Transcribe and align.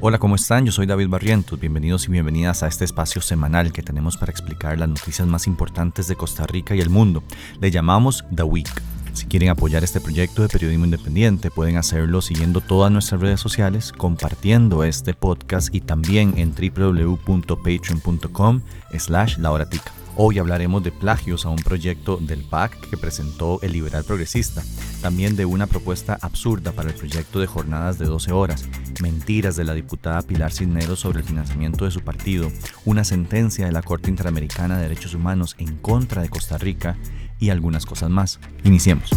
Hola, 0.00 0.20
¿cómo 0.20 0.36
están? 0.36 0.64
Yo 0.64 0.70
soy 0.70 0.86
David 0.86 1.08
Barrientos. 1.08 1.58
Bienvenidos 1.58 2.06
y 2.06 2.12
bienvenidas 2.12 2.62
a 2.62 2.68
este 2.68 2.84
espacio 2.84 3.20
semanal 3.20 3.72
que 3.72 3.82
tenemos 3.82 4.16
para 4.16 4.30
explicar 4.30 4.78
las 4.78 4.88
noticias 4.88 5.26
más 5.26 5.48
importantes 5.48 6.06
de 6.06 6.14
Costa 6.14 6.46
Rica 6.46 6.76
y 6.76 6.80
el 6.80 6.88
mundo. 6.88 7.24
Le 7.60 7.72
llamamos 7.72 8.24
The 8.32 8.44
Week. 8.44 8.70
Si 9.12 9.26
quieren 9.26 9.48
apoyar 9.48 9.82
este 9.82 10.00
proyecto 10.00 10.42
de 10.42 10.48
periodismo 10.48 10.84
independiente, 10.84 11.50
pueden 11.50 11.78
hacerlo 11.78 12.22
siguiendo 12.22 12.60
todas 12.60 12.92
nuestras 12.92 13.20
redes 13.20 13.40
sociales, 13.40 13.90
compartiendo 13.90 14.84
este 14.84 15.14
podcast 15.14 15.74
y 15.74 15.80
también 15.80 16.34
en 16.36 16.54
www.patreon.com 16.54 18.60
slash 18.96 19.38
lauratica. 19.38 19.97
Hoy 20.20 20.40
hablaremos 20.40 20.82
de 20.82 20.90
plagios 20.90 21.46
a 21.46 21.48
un 21.48 21.60
proyecto 21.60 22.16
del 22.16 22.42
PAC 22.42 22.90
que 22.90 22.96
presentó 22.96 23.60
el 23.62 23.70
liberal 23.70 24.02
progresista, 24.02 24.64
también 25.00 25.36
de 25.36 25.44
una 25.44 25.68
propuesta 25.68 26.18
absurda 26.20 26.72
para 26.72 26.88
el 26.88 26.96
proyecto 26.96 27.38
de 27.38 27.46
jornadas 27.46 28.00
de 28.00 28.06
12 28.06 28.32
horas, 28.32 28.68
mentiras 29.00 29.54
de 29.54 29.62
la 29.62 29.74
diputada 29.74 30.22
Pilar 30.22 30.50
Cisneros 30.50 30.98
sobre 30.98 31.20
el 31.20 31.24
financiamiento 31.24 31.84
de 31.84 31.92
su 31.92 32.00
partido, 32.00 32.50
una 32.84 33.04
sentencia 33.04 33.66
de 33.66 33.70
la 33.70 33.80
Corte 33.80 34.10
Interamericana 34.10 34.76
de 34.76 34.88
Derechos 34.88 35.14
Humanos 35.14 35.54
en 35.56 35.76
contra 35.76 36.20
de 36.20 36.30
Costa 36.30 36.58
Rica 36.58 36.96
y 37.38 37.50
algunas 37.50 37.86
cosas 37.86 38.10
más. 38.10 38.40
Iniciemos. 38.64 39.10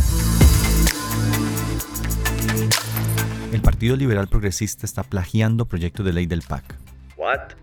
El 3.52 3.62
Partido 3.64 3.96
Liberal 3.96 4.28
Progresista 4.28 4.86
está 4.86 5.02
plagiando 5.02 5.66
proyectos 5.66 6.06
de 6.06 6.14
ley 6.14 6.28
del 6.28 6.44
PAC. 6.44 6.76
What? 7.18 7.54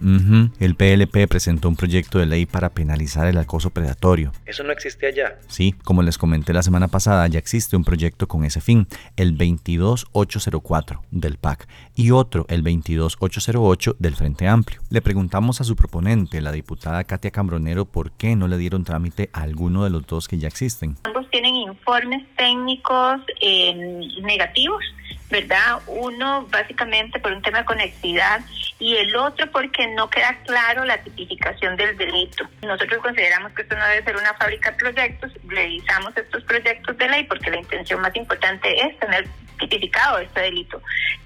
El 0.00 0.74
PLP 0.74 1.28
presentó 1.28 1.68
un 1.68 1.76
proyecto 1.76 2.18
de 2.18 2.26
ley 2.26 2.46
para 2.46 2.70
penalizar 2.70 3.26
el 3.26 3.38
acoso 3.38 3.70
predatorio. 3.70 4.32
¿Eso 4.46 4.62
no 4.62 4.72
existe 4.72 5.06
allá? 5.06 5.38
Sí, 5.48 5.74
como 5.84 6.02
les 6.02 6.18
comenté 6.18 6.52
la 6.52 6.62
semana 6.62 6.88
pasada, 6.88 7.26
ya 7.28 7.38
existe 7.38 7.76
un 7.76 7.84
proyecto 7.84 8.28
con 8.28 8.44
ese 8.44 8.60
fin, 8.60 8.86
el 9.16 9.36
22804 9.36 11.02
del 11.10 11.38
PAC 11.38 11.68
y 11.94 12.10
otro, 12.10 12.46
el 12.48 12.62
22808 12.62 13.96
del 13.98 14.16
Frente 14.16 14.48
Amplio. 14.48 14.80
Le 14.90 15.02
preguntamos 15.02 15.60
a 15.60 15.64
su 15.64 15.76
proponente, 15.76 16.40
la 16.40 16.52
diputada 16.52 17.04
Katia 17.04 17.30
Cambronero, 17.30 17.84
por 17.84 18.12
qué 18.12 18.36
no 18.36 18.48
le 18.48 18.58
dieron 18.58 18.84
trámite 18.84 19.30
a 19.32 19.42
alguno 19.42 19.84
de 19.84 19.90
los 19.90 20.06
dos 20.06 20.28
que 20.28 20.38
ya 20.38 20.48
existen. 20.48 20.96
Ambos 21.04 21.28
tienen 21.30 21.54
informes 21.56 22.24
técnicos 22.36 23.20
eh, 23.40 24.00
negativos 24.22 24.82
¿verdad? 25.30 25.80
Uno 25.86 26.46
básicamente 26.50 27.18
por 27.18 27.32
un 27.32 27.42
tema 27.42 27.58
de 27.58 27.64
conectividad 27.64 28.40
y 28.78 28.96
el 28.96 29.14
otro 29.16 29.50
porque 29.50 29.86
no 29.94 30.10
queda 30.10 30.36
claro 30.46 30.84
la 30.84 30.98
tipificación 30.98 31.76
del 31.76 31.96
delito. 31.96 32.48
Nosotros 32.62 33.00
consideramos 33.02 33.52
que 33.52 33.62
esto 33.62 33.76
no 33.76 33.86
debe 33.86 34.04
ser 34.04 34.16
una 34.16 34.34
fábrica 34.34 34.70
de 34.72 34.76
proyectos, 34.76 35.32
revisamos 35.46 36.16
estos 36.16 36.42
proyectos 36.44 36.96
de 36.98 37.08
ley 37.08 37.24
porque 37.24 37.50
la 37.50 37.58
intención 37.60 38.00
más 38.00 38.14
importante 38.16 38.68
es 38.80 38.98
tener 38.98 39.28
tipificado 39.58 40.18
este 40.18 40.40
delito. 40.40 40.80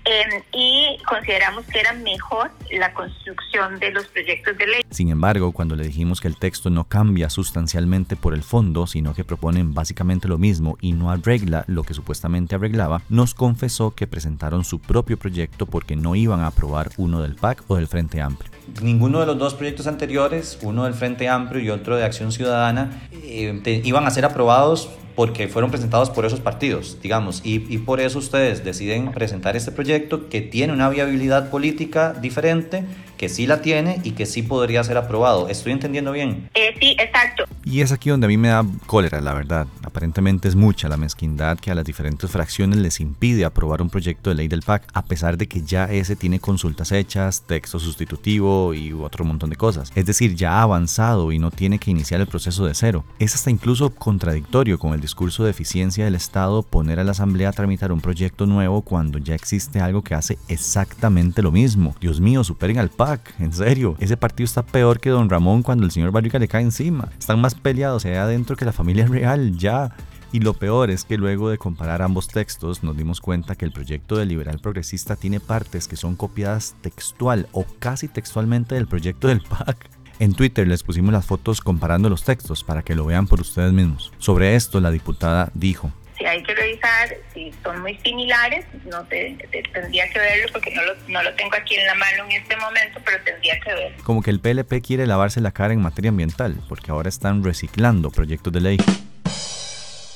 Em, 0.04 0.42
y 0.52 0.98
consideramos 1.06 1.66
que 1.66 1.80
era 1.80 1.92
mejor 1.92 2.50
la 2.70 2.92
construcción 2.94 3.78
de 3.78 3.90
los 3.90 4.06
proyectos 4.06 4.56
de 4.56 4.66
ley. 4.66 4.82
Sin 4.90 5.10
embargo, 5.10 5.52
cuando 5.52 5.76
le 5.76 5.84
dijimos 5.84 6.20
que 6.20 6.28
el 6.28 6.38
texto 6.38 6.70
no 6.70 6.84
cambia 6.84 7.28
sustancialmente 7.28 8.16
por 8.16 8.34
el 8.34 8.42
fondo, 8.42 8.86
sino 8.86 9.14
que 9.14 9.24
proponen 9.24 9.74
básicamente 9.74 10.28
lo 10.28 10.38
mismo 10.38 10.78
y 10.80 10.92
no 10.92 11.10
arregla 11.10 11.64
lo 11.66 11.82
que 11.82 11.94
supuestamente 11.94 12.54
arreglaba, 12.54 13.02
nos 13.08 13.34
confesó 13.34 13.94
que 13.94 14.06
presentaron 14.06 14.64
su 14.64 14.80
propio 14.80 15.18
proyecto 15.18 15.66
porque 15.66 15.96
no 15.96 16.14
iban 16.14 16.40
a 16.40 16.48
aprobar 16.48 16.90
uno 16.96 17.20
del 17.20 17.34
PAC 17.38 17.64
o 17.68 17.76
del 17.76 17.86
Frente 17.86 18.20
Amplio. 18.20 18.50
Ninguno 18.82 19.20
de 19.20 19.26
los 19.26 19.38
dos 19.38 19.54
proyectos 19.54 19.86
anteriores, 19.86 20.58
uno 20.62 20.84
del 20.84 20.94
Frente 20.94 21.28
Amplio 21.28 21.62
y 21.62 21.70
otro 21.70 21.96
de 21.96 22.04
Acción 22.04 22.32
Ciudadana, 22.32 23.08
eh, 23.12 23.82
iban 23.84 24.06
a 24.06 24.10
ser 24.10 24.24
aprobados 24.24 24.90
porque 25.14 25.48
fueron 25.48 25.70
presentados 25.70 26.10
por 26.10 26.26
esos 26.26 26.38
partidos, 26.38 26.98
digamos, 27.02 27.40
y, 27.44 27.64
y, 27.74 27.78
por 27.78 27.98
eso 27.98 28.20
ustedes 28.20 28.64
deciden 28.64 29.10
presentar 29.10 29.56
este 29.56 29.72
proyecto 29.72 30.28
que 30.28 30.40
tiene 30.40 30.72
una 30.72 30.88
viabilidad 30.88 31.50
política 31.50 32.12
diferente, 32.12 32.84
que 33.18 33.28
sí 33.28 33.46
la 33.46 33.60
tiene 33.60 34.00
y 34.04 34.12
que 34.12 34.24
sí 34.24 34.42
podría 34.42 34.82
ser 34.84 34.96
aprobado. 34.96 35.48
¿Estoy 35.48 35.72
entendiendo 35.72 36.12
bien? 36.12 36.48
Eh, 36.54 36.74
sí, 36.80 36.96
exacto. 36.98 37.44
Y 37.64 37.82
es 37.82 37.92
aquí 37.92 38.08
donde 38.08 38.24
a 38.24 38.28
mí 38.28 38.38
me 38.38 38.48
da 38.48 38.64
cólera, 38.86 39.20
la 39.20 39.34
verdad. 39.34 39.66
Aparentemente 39.82 40.48
es 40.48 40.54
mucha 40.54 40.88
la 40.88 40.96
mezquindad 40.96 41.58
que 41.58 41.70
a 41.70 41.74
las 41.74 41.84
diferentes 41.84 42.30
fracciones 42.30 42.78
les 42.78 43.00
impide 43.00 43.44
aprobar 43.44 43.82
un 43.82 43.90
proyecto 43.90 44.30
de 44.30 44.36
ley 44.36 44.48
del 44.48 44.62
PAC, 44.62 44.84
a 44.94 45.04
pesar 45.04 45.36
de 45.36 45.48
que 45.48 45.62
ya 45.62 45.84
ese 45.84 46.16
tiene 46.16 46.40
consultas 46.40 46.92
hechas, 46.92 47.42
texto 47.46 47.78
sustitutivo 47.78 48.72
y 48.72 48.92
otro 48.92 49.24
montón 49.24 49.50
de 49.50 49.56
cosas. 49.56 49.92
Es 49.94 50.06
decir, 50.06 50.34
ya 50.34 50.52
ha 50.52 50.62
avanzado 50.62 51.32
y 51.32 51.38
no 51.38 51.50
tiene 51.50 51.78
que 51.78 51.90
iniciar 51.90 52.20
el 52.20 52.26
proceso 52.26 52.64
de 52.64 52.74
cero. 52.74 53.04
Es 53.18 53.34
hasta 53.34 53.50
incluso 53.50 53.90
contradictorio 53.90 54.78
con 54.78 54.94
el 54.94 55.00
discurso 55.00 55.44
de 55.44 55.50
eficiencia 55.50 56.04
del 56.04 56.14
Estado 56.14 56.62
poner 56.62 57.00
a 57.00 57.04
la 57.04 57.10
Asamblea 57.10 57.48
a 57.48 57.52
tramitar 57.52 57.92
un 57.92 58.00
proyecto 58.00 58.46
nuevo 58.46 58.82
cuando 58.82 59.18
ya 59.18 59.34
existe 59.34 59.80
algo 59.80 60.02
que 60.02 60.14
hace 60.14 60.38
exactamente 60.48 61.42
lo 61.42 61.50
mismo. 61.50 61.94
Dios 62.00 62.20
mío, 62.20 62.44
superen 62.44 62.78
al 62.78 62.90
PAC, 62.90 63.07
en 63.38 63.52
serio. 63.52 63.96
Ese 63.98 64.16
partido 64.16 64.44
está 64.44 64.64
peor 64.64 65.00
que 65.00 65.10
Don 65.10 65.30
Ramón 65.30 65.62
cuando 65.62 65.84
el 65.84 65.90
señor 65.90 66.10
Barriga 66.10 66.38
le 66.38 66.48
cae 66.48 66.62
encima. 66.62 67.08
Están 67.18 67.40
más 67.40 67.54
peleados 67.54 68.04
allá 68.04 68.24
adentro 68.24 68.56
que 68.56 68.64
la 68.64 68.72
familia 68.72 69.06
real, 69.08 69.56
ya. 69.56 69.94
Y 70.30 70.40
lo 70.40 70.52
peor 70.52 70.90
es 70.90 71.04
que 71.04 71.16
luego 71.16 71.48
de 71.48 71.56
comparar 71.56 72.02
ambos 72.02 72.28
textos 72.28 72.82
nos 72.82 72.96
dimos 72.96 73.20
cuenta 73.20 73.54
que 73.54 73.64
el 73.64 73.72
proyecto 73.72 74.16
de 74.16 74.26
liberal 74.26 74.58
progresista 74.58 75.16
tiene 75.16 75.40
partes 75.40 75.88
que 75.88 75.96
son 75.96 76.16
copiadas 76.16 76.74
textual 76.82 77.48
o 77.52 77.64
casi 77.78 78.08
textualmente 78.08 78.74
del 78.74 78.88
proyecto 78.88 79.28
del 79.28 79.40
PAC. 79.40 79.88
En 80.18 80.34
Twitter 80.34 80.66
les 80.66 80.82
pusimos 80.82 81.12
las 81.12 81.24
fotos 81.24 81.60
comparando 81.60 82.10
los 82.10 82.24
textos 82.24 82.64
para 82.64 82.82
que 82.82 82.94
lo 82.94 83.06
vean 83.06 83.26
por 83.26 83.40
ustedes 83.40 83.72
mismos. 83.72 84.12
Sobre 84.18 84.56
esto 84.56 84.80
la 84.80 84.90
diputada 84.90 85.50
dijo, 85.54 85.92
si 86.18 86.26
hay 86.26 86.42
que 86.42 86.54
revisar 86.54 87.16
si 87.32 87.52
son 87.62 87.80
muy 87.80 87.96
similares, 87.98 88.66
no 88.84 89.04
te, 89.04 89.36
tendría 89.72 90.08
que 90.10 90.18
verlo 90.18 90.48
porque 90.52 90.74
no 90.74 90.82
lo, 90.82 90.94
no 91.06 91.22
lo 91.22 91.34
tengo 91.34 91.54
aquí 91.54 91.76
en 91.76 91.86
la 91.86 91.94
mano 91.94 92.24
en 92.24 92.32
este 92.32 92.56
momento, 92.56 93.00
pero 93.04 93.22
tendría 93.24 93.58
que 93.60 93.72
verlo. 93.72 94.04
Como 94.04 94.22
que 94.22 94.30
el 94.30 94.40
PLP 94.40 94.82
quiere 94.84 95.06
lavarse 95.06 95.40
la 95.40 95.52
cara 95.52 95.72
en 95.72 95.80
materia 95.80 96.10
ambiental, 96.10 96.56
porque 96.68 96.90
ahora 96.90 97.08
están 97.08 97.44
reciclando 97.44 98.10
proyectos 98.10 98.52
de 98.52 98.60
ley. 98.60 98.78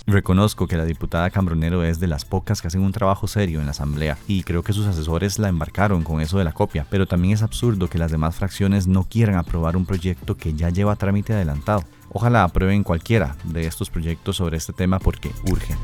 Reconozco 0.07 0.67
que 0.67 0.77
la 0.77 0.85
diputada 0.85 1.31
Cambronero 1.31 1.85
es 1.85 2.01
de 2.01 2.09
las 2.09 2.25
pocas 2.25 2.61
que 2.61 2.67
hacen 2.67 2.81
un 2.83 2.91
trabajo 2.91 3.29
serio 3.29 3.61
en 3.61 3.67
la 3.67 3.71
Asamblea 3.71 4.19
y 4.27 4.43
creo 4.43 4.65
que 4.65 4.73
sus 4.73 4.87
asesores 4.87 5.39
la 5.39 5.49
embarcaron 5.49 6.03
con 6.03 6.21
eso 6.21 6.39
de 6.39 6.45
la 6.45 6.53
copia, 6.53 6.85
pero 6.91 7.07
también 7.07 7.35
es 7.35 7.43
absurdo 7.43 7.89
que 7.89 7.99
las 7.99 8.11
demás 8.11 8.35
fracciones 8.35 8.89
no 8.89 9.05
quieran 9.05 9.37
aprobar 9.37 9.77
un 9.77 9.87
proyecto 9.87 10.37
que 10.37 10.55
ya 10.55 10.71
lleva 10.71 10.97
trámite 10.97 11.35
adelantado. 11.35 11.85
Ojalá 12.15 12.45
aprueben 12.45 12.83
cualquiera 12.83 13.37
de 13.45 13.67
estos 13.67 13.89
proyectos 13.89 14.37
sobre 14.37 14.59
este 14.59 14.73
tema 14.73 14.99
porque 14.99 15.31
urge. 15.51 15.75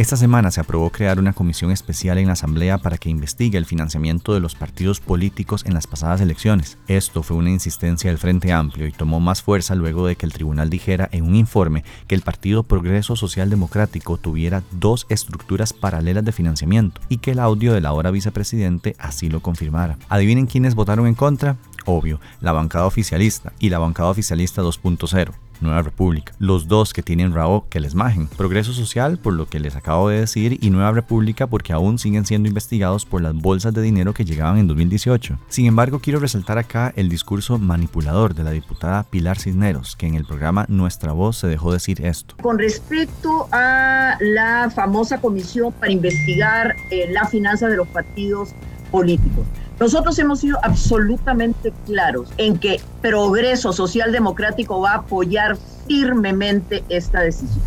Esta 0.00 0.16
semana 0.16 0.50
se 0.50 0.62
aprobó 0.62 0.88
crear 0.88 1.18
una 1.18 1.34
comisión 1.34 1.70
especial 1.70 2.16
en 2.16 2.28
la 2.28 2.32
Asamblea 2.32 2.78
para 2.78 2.96
que 2.96 3.10
investigue 3.10 3.58
el 3.58 3.66
financiamiento 3.66 4.32
de 4.32 4.40
los 4.40 4.54
partidos 4.54 4.98
políticos 4.98 5.66
en 5.66 5.74
las 5.74 5.86
pasadas 5.86 6.22
elecciones. 6.22 6.78
Esto 6.88 7.22
fue 7.22 7.36
una 7.36 7.50
insistencia 7.50 8.08
del 8.08 8.16
Frente 8.16 8.50
Amplio 8.50 8.86
y 8.86 8.92
tomó 8.92 9.20
más 9.20 9.42
fuerza 9.42 9.74
luego 9.74 10.06
de 10.06 10.16
que 10.16 10.24
el 10.24 10.32
tribunal 10.32 10.70
dijera 10.70 11.10
en 11.12 11.24
un 11.24 11.36
informe 11.36 11.84
que 12.06 12.14
el 12.14 12.22
Partido 12.22 12.62
Progreso 12.62 13.14
Social 13.14 13.50
Democrático 13.50 14.16
tuviera 14.16 14.62
dos 14.70 15.04
estructuras 15.10 15.74
paralelas 15.74 16.24
de 16.24 16.32
financiamiento 16.32 17.02
y 17.10 17.18
que 17.18 17.32
el 17.32 17.38
audio 17.38 17.74
del 17.74 17.84
ahora 17.84 18.10
vicepresidente 18.10 18.96
así 18.98 19.28
lo 19.28 19.40
confirmara. 19.40 19.98
¿Adivinen 20.08 20.46
quiénes 20.46 20.74
votaron 20.74 21.08
en 21.08 21.14
contra? 21.14 21.58
Obvio, 21.84 22.22
la 22.40 22.52
bancada 22.52 22.86
oficialista 22.86 23.52
y 23.58 23.68
la 23.68 23.78
bancada 23.78 24.08
oficialista 24.08 24.62
2.0. 24.62 25.34
Nueva 25.60 25.82
República. 25.82 26.32
Los 26.38 26.68
dos 26.68 26.92
que 26.92 27.02
tienen 27.02 27.34
rabo 27.34 27.66
que 27.68 27.80
les 27.80 27.94
majen. 27.94 28.28
Progreso 28.28 28.72
Social, 28.72 29.18
por 29.18 29.34
lo 29.34 29.46
que 29.46 29.60
les 29.60 29.76
acabo 29.76 30.08
de 30.08 30.20
decir, 30.20 30.58
y 30.60 30.70
Nueva 30.70 30.92
República 30.92 31.46
porque 31.46 31.72
aún 31.72 31.98
siguen 31.98 32.26
siendo 32.26 32.48
investigados 32.48 33.04
por 33.04 33.22
las 33.22 33.34
bolsas 33.34 33.74
de 33.74 33.82
dinero 33.82 34.14
que 34.14 34.24
llegaban 34.24 34.58
en 34.58 34.66
2018. 34.66 35.38
Sin 35.48 35.66
embargo, 35.66 36.00
quiero 36.00 36.20
resaltar 36.20 36.58
acá 36.58 36.92
el 36.96 37.08
discurso 37.08 37.58
manipulador 37.58 38.34
de 38.34 38.44
la 38.44 38.50
diputada 38.50 39.04
Pilar 39.04 39.38
Cisneros, 39.38 39.96
que 39.96 40.06
en 40.06 40.14
el 40.14 40.24
programa 40.24 40.66
Nuestra 40.68 41.12
Voz 41.12 41.38
se 41.38 41.46
dejó 41.46 41.72
decir 41.72 42.04
esto. 42.04 42.34
Con 42.40 42.58
respecto 42.58 43.48
a 43.52 44.16
la 44.20 44.70
famosa 44.74 45.20
comisión 45.20 45.72
para 45.72 45.92
investigar 45.92 46.76
eh, 46.90 47.08
la 47.10 47.26
finanza 47.26 47.68
de 47.68 47.76
los 47.76 47.88
partidos 47.88 48.54
políticos. 48.90 49.46
Nosotros 49.78 50.18
hemos 50.18 50.40
sido 50.40 50.58
absolutamente 50.62 51.72
claros 51.86 52.28
en 52.36 52.58
que 52.58 52.80
Progreso 53.00 53.72
Social 53.72 54.12
Democrático 54.12 54.80
va 54.80 54.92
a 54.92 54.96
apoyar 54.96 55.56
firmemente 55.86 56.84
esta 56.88 57.20
decisión. 57.20 57.62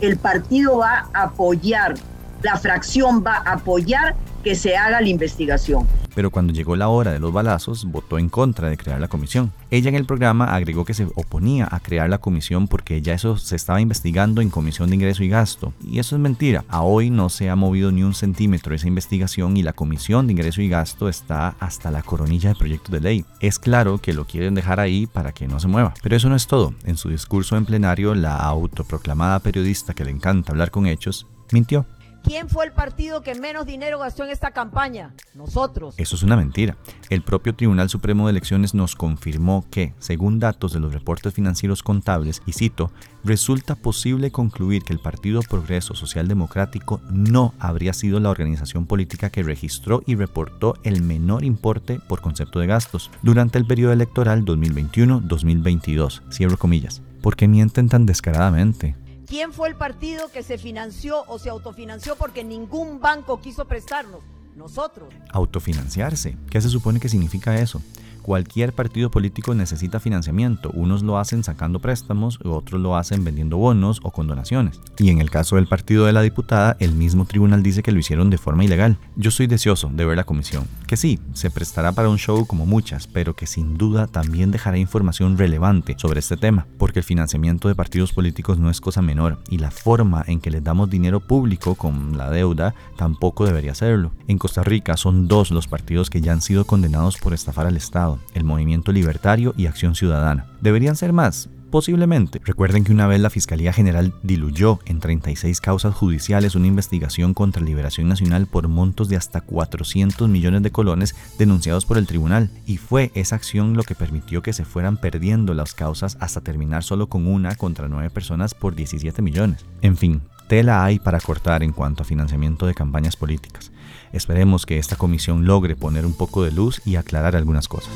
El 0.00 0.16
partido 0.16 0.78
va 0.78 1.10
a 1.12 1.24
apoyar, 1.24 1.94
la 2.42 2.56
fracción 2.56 3.22
va 3.24 3.42
a 3.44 3.52
apoyar 3.52 4.14
que 4.42 4.54
se 4.54 4.76
haga 4.76 5.02
la 5.02 5.08
investigación 5.08 5.86
pero 6.14 6.30
cuando 6.30 6.52
llegó 6.52 6.76
la 6.76 6.88
hora 6.88 7.12
de 7.12 7.18
los 7.18 7.32
balazos 7.32 7.84
votó 7.84 8.18
en 8.18 8.28
contra 8.28 8.68
de 8.68 8.76
crear 8.76 9.00
la 9.00 9.08
comisión. 9.08 9.52
Ella 9.70 9.88
en 9.88 9.94
el 9.94 10.06
programa 10.06 10.54
agregó 10.54 10.84
que 10.84 10.94
se 10.94 11.06
oponía 11.14 11.68
a 11.70 11.80
crear 11.80 12.08
la 12.08 12.18
comisión 12.18 12.68
porque 12.68 13.02
ya 13.02 13.14
eso 13.14 13.36
se 13.36 13.56
estaba 13.56 13.80
investigando 13.80 14.40
en 14.40 14.50
comisión 14.50 14.90
de 14.90 14.96
ingreso 14.96 15.22
y 15.22 15.28
gasto. 15.28 15.72
Y 15.84 15.98
eso 15.98 16.16
es 16.16 16.22
mentira. 16.22 16.64
A 16.68 16.82
hoy 16.82 17.10
no 17.10 17.28
se 17.28 17.50
ha 17.50 17.56
movido 17.56 17.92
ni 17.92 18.02
un 18.02 18.14
centímetro 18.14 18.74
esa 18.74 18.88
investigación 18.88 19.56
y 19.56 19.62
la 19.62 19.72
comisión 19.72 20.26
de 20.26 20.32
ingreso 20.32 20.62
y 20.62 20.68
gasto 20.68 21.08
está 21.08 21.54
hasta 21.60 21.90
la 21.90 22.02
coronilla 22.02 22.50
de 22.50 22.54
proyecto 22.56 22.92
de 22.92 23.00
ley. 23.00 23.24
Es 23.40 23.58
claro 23.58 23.98
que 23.98 24.12
lo 24.12 24.26
quieren 24.26 24.54
dejar 24.54 24.80
ahí 24.80 25.06
para 25.06 25.32
que 25.32 25.48
no 25.48 25.60
se 25.60 25.68
mueva. 25.68 25.94
Pero 26.02 26.16
eso 26.16 26.28
no 26.28 26.36
es 26.36 26.46
todo. 26.46 26.74
En 26.84 26.96
su 26.96 27.08
discurso 27.08 27.56
en 27.56 27.64
plenario, 27.64 28.14
la 28.14 28.36
autoproclamada 28.36 29.38
periodista 29.40 29.94
que 29.94 30.04
le 30.04 30.10
encanta 30.10 30.52
hablar 30.52 30.70
con 30.70 30.86
hechos, 30.86 31.26
mintió 31.52 31.86
¿Quién 32.22 32.48
fue 32.48 32.66
el 32.66 32.72
partido 32.72 33.22
que 33.22 33.34
menos 33.34 33.66
dinero 33.66 33.98
gastó 33.98 34.24
en 34.24 34.30
esta 34.30 34.50
campaña? 34.52 35.14
Nosotros. 35.34 35.94
Eso 35.98 36.16
es 36.16 36.22
una 36.22 36.36
mentira. 36.36 36.76
El 37.08 37.22
propio 37.22 37.54
Tribunal 37.54 37.88
Supremo 37.88 38.26
de 38.26 38.32
Elecciones 38.32 38.74
nos 38.74 38.94
confirmó 38.94 39.64
que, 39.70 39.94
según 39.98 40.38
datos 40.38 40.72
de 40.72 40.80
los 40.80 40.92
reportes 40.92 41.34
financieros 41.34 41.82
contables, 41.82 42.42
y 42.46 42.52
cito, 42.52 42.92
resulta 43.24 43.74
posible 43.74 44.30
concluir 44.30 44.82
que 44.82 44.92
el 44.92 45.00
Partido 45.00 45.40
Progreso 45.42 45.94
Social 45.94 46.28
Democrático 46.28 47.00
no 47.10 47.54
habría 47.58 47.92
sido 47.92 48.20
la 48.20 48.30
organización 48.30 48.86
política 48.86 49.30
que 49.30 49.42
registró 49.42 50.02
y 50.06 50.14
reportó 50.14 50.74
el 50.84 51.02
menor 51.02 51.44
importe 51.44 52.00
por 52.00 52.20
concepto 52.20 52.60
de 52.60 52.66
gastos 52.66 53.10
durante 53.22 53.58
el 53.58 53.66
periodo 53.66 53.92
electoral 53.92 54.44
2021-2022. 54.44 56.22
Cierro 56.30 56.58
comillas. 56.58 57.02
¿Por 57.22 57.36
qué 57.36 57.48
mienten 57.48 57.88
tan 57.88 58.06
descaradamente? 58.06 58.94
¿Quién 59.30 59.52
fue 59.52 59.68
el 59.68 59.76
partido 59.76 60.28
que 60.32 60.42
se 60.42 60.58
financió 60.58 61.22
o 61.28 61.38
se 61.38 61.50
autofinanció 61.50 62.16
porque 62.16 62.42
ningún 62.42 62.98
banco 63.00 63.40
quiso 63.40 63.64
prestarnos? 63.64 64.22
Nosotros. 64.56 65.08
Autofinanciarse. 65.32 66.36
¿Qué 66.50 66.60
se 66.60 66.68
supone 66.68 66.98
que 66.98 67.08
significa 67.08 67.56
eso? 67.60 67.80
Cualquier 68.22 68.72
partido 68.72 69.08
político 69.08 69.54
necesita 69.54 70.00
financiamiento. 70.00 70.72
Unos 70.74 71.04
lo 71.04 71.16
hacen 71.16 71.44
sacando 71.44 71.78
préstamos, 71.78 72.40
otros 72.44 72.80
lo 72.80 72.96
hacen 72.96 73.22
vendiendo 73.22 73.56
bonos 73.56 74.00
o 74.02 74.10
con 74.10 74.26
donaciones. 74.26 74.80
Y 74.98 75.10
en 75.10 75.20
el 75.20 75.30
caso 75.30 75.54
del 75.54 75.68
partido 75.68 76.06
de 76.06 76.12
la 76.12 76.22
diputada, 76.22 76.76
el 76.80 76.92
mismo 76.96 77.24
tribunal 77.24 77.62
dice 77.62 77.84
que 77.84 77.92
lo 77.92 78.00
hicieron 78.00 78.30
de 78.30 78.38
forma 78.38 78.64
ilegal. 78.64 78.98
Yo 79.14 79.30
soy 79.30 79.46
deseoso 79.46 79.90
de 79.92 80.04
ver 80.06 80.16
la 80.16 80.24
comisión, 80.24 80.66
que 80.90 80.96
sí, 80.96 81.20
se 81.34 81.52
prestará 81.52 81.92
para 81.92 82.08
un 82.08 82.18
show 82.18 82.44
como 82.46 82.66
muchas, 82.66 83.06
pero 83.06 83.36
que 83.36 83.46
sin 83.46 83.78
duda 83.78 84.08
también 84.08 84.50
dejará 84.50 84.76
información 84.76 85.38
relevante 85.38 85.94
sobre 85.96 86.18
este 86.18 86.36
tema, 86.36 86.66
porque 86.78 86.98
el 86.98 87.04
financiamiento 87.04 87.68
de 87.68 87.76
partidos 87.76 88.12
políticos 88.12 88.58
no 88.58 88.70
es 88.70 88.80
cosa 88.80 89.00
menor 89.00 89.38
y 89.48 89.58
la 89.58 89.70
forma 89.70 90.24
en 90.26 90.40
que 90.40 90.50
les 90.50 90.64
damos 90.64 90.90
dinero 90.90 91.20
público 91.20 91.76
con 91.76 92.18
la 92.18 92.28
deuda 92.28 92.74
tampoco 92.96 93.46
debería 93.46 93.76
serlo. 93.76 94.10
En 94.26 94.38
Costa 94.38 94.64
Rica 94.64 94.96
son 94.96 95.28
dos 95.28 95.52
los 95.52 95.68
partidos 95.68 96.10
que 96.10 96.22
ya 96.22 96.32
han 96.32 96.42
sido 96.42 96.64
condenados 96.64 97.18
por 97.18 97.34
estafar 97.34 97.68
al 97.68 97.76
Estado 97.76 98.18
el 98.34 98.42
Movimiento 98.42 98.90
Libertario 98.90 99.54
y 99.56 99.66
Acción 99.66 99.94
Ciudadana. 99.94 100.46
¿Deberían 100.60 100.96
ser 100.96 101.12
más? 101.12 101.48
Posiblemente. 101.70 102.40
Recuerden 102.44 102.82
que 102.82 102.92
una 102.92 103.06
vez 103.06 103.20
la 103.20 103.30
Fiscalía 103.30 103.72
General 103.72 104.12
diluyó 104.24 104.80
en 104.86 104.98
36 104.98 105.60
causas 105.60 105.94
judiciales 105.94 106.56
una 106.56 106.66
investigación 106.66 107.32
contra 107.32 107.62
Liberación 107.62 108.08
Nacional 108.08 108.46
por 108.46 108.66
montos 108.66 109.08
de 109.08 109.16
hasta 109.16 109.40
400 109.40 110.28
millones 110.28 110.62
de 110.62 110.72
colones 110.72 111.14
denunciados 111.38 111.86
por 111.86 111.96
el 111.96 112.08
tribunal, 112.08 112.50
y 112.66 112.78
fue 112.78 113.12
esa 113.14 113.36
acción 113.36 113.76
lo 113.76 113.84
que 113.84 113.94
permitió 113.94 114.42
que 114.42 114.52
se 114.52 114.64
fueran 114.64 114.96
perdiendo 114.96 115.54
las 115.54 115.72
causas 115.74 116.16
hasta 116.18 116.40
terminar 116.40 116.82
solo 116.82 117.08
con 117.08 117.28
una 117.28 117.54
contra 117.54 117.88
nueve 117.88 118.10
personas 118.10 118.52
por 118.52 118.74
17 118.74 119.22
millones. 119.22 119.64
En 119.80 119.96
fin, 119.96 120.22
tela 120.48 120.84
hay 120.84 120.98
para 120.98 121.20
cortar 121.20 121.62
en 121.62 121.72
cuanto 121.72 122.02
a 122.02 122.06
financiamiento 122.06 122.66
de 122.66 122.74
campañas 122.74 123.14
políticas. 123.14 123.70
Esperemos 124.12 124.66
que 124.66 124.78
esta 124.78 124.96
comisión 124.96 125.46
logre 125.46 125.76
poner 125.76 126.04
un 126.04 126.14
poco 126.14 126.42
de 126.42 126.50
luz 126.50 126.82
y 126.84 126.96
aclarar 126.96 127.36
algunas 127.36 127.68
cosas. 127.68 127.92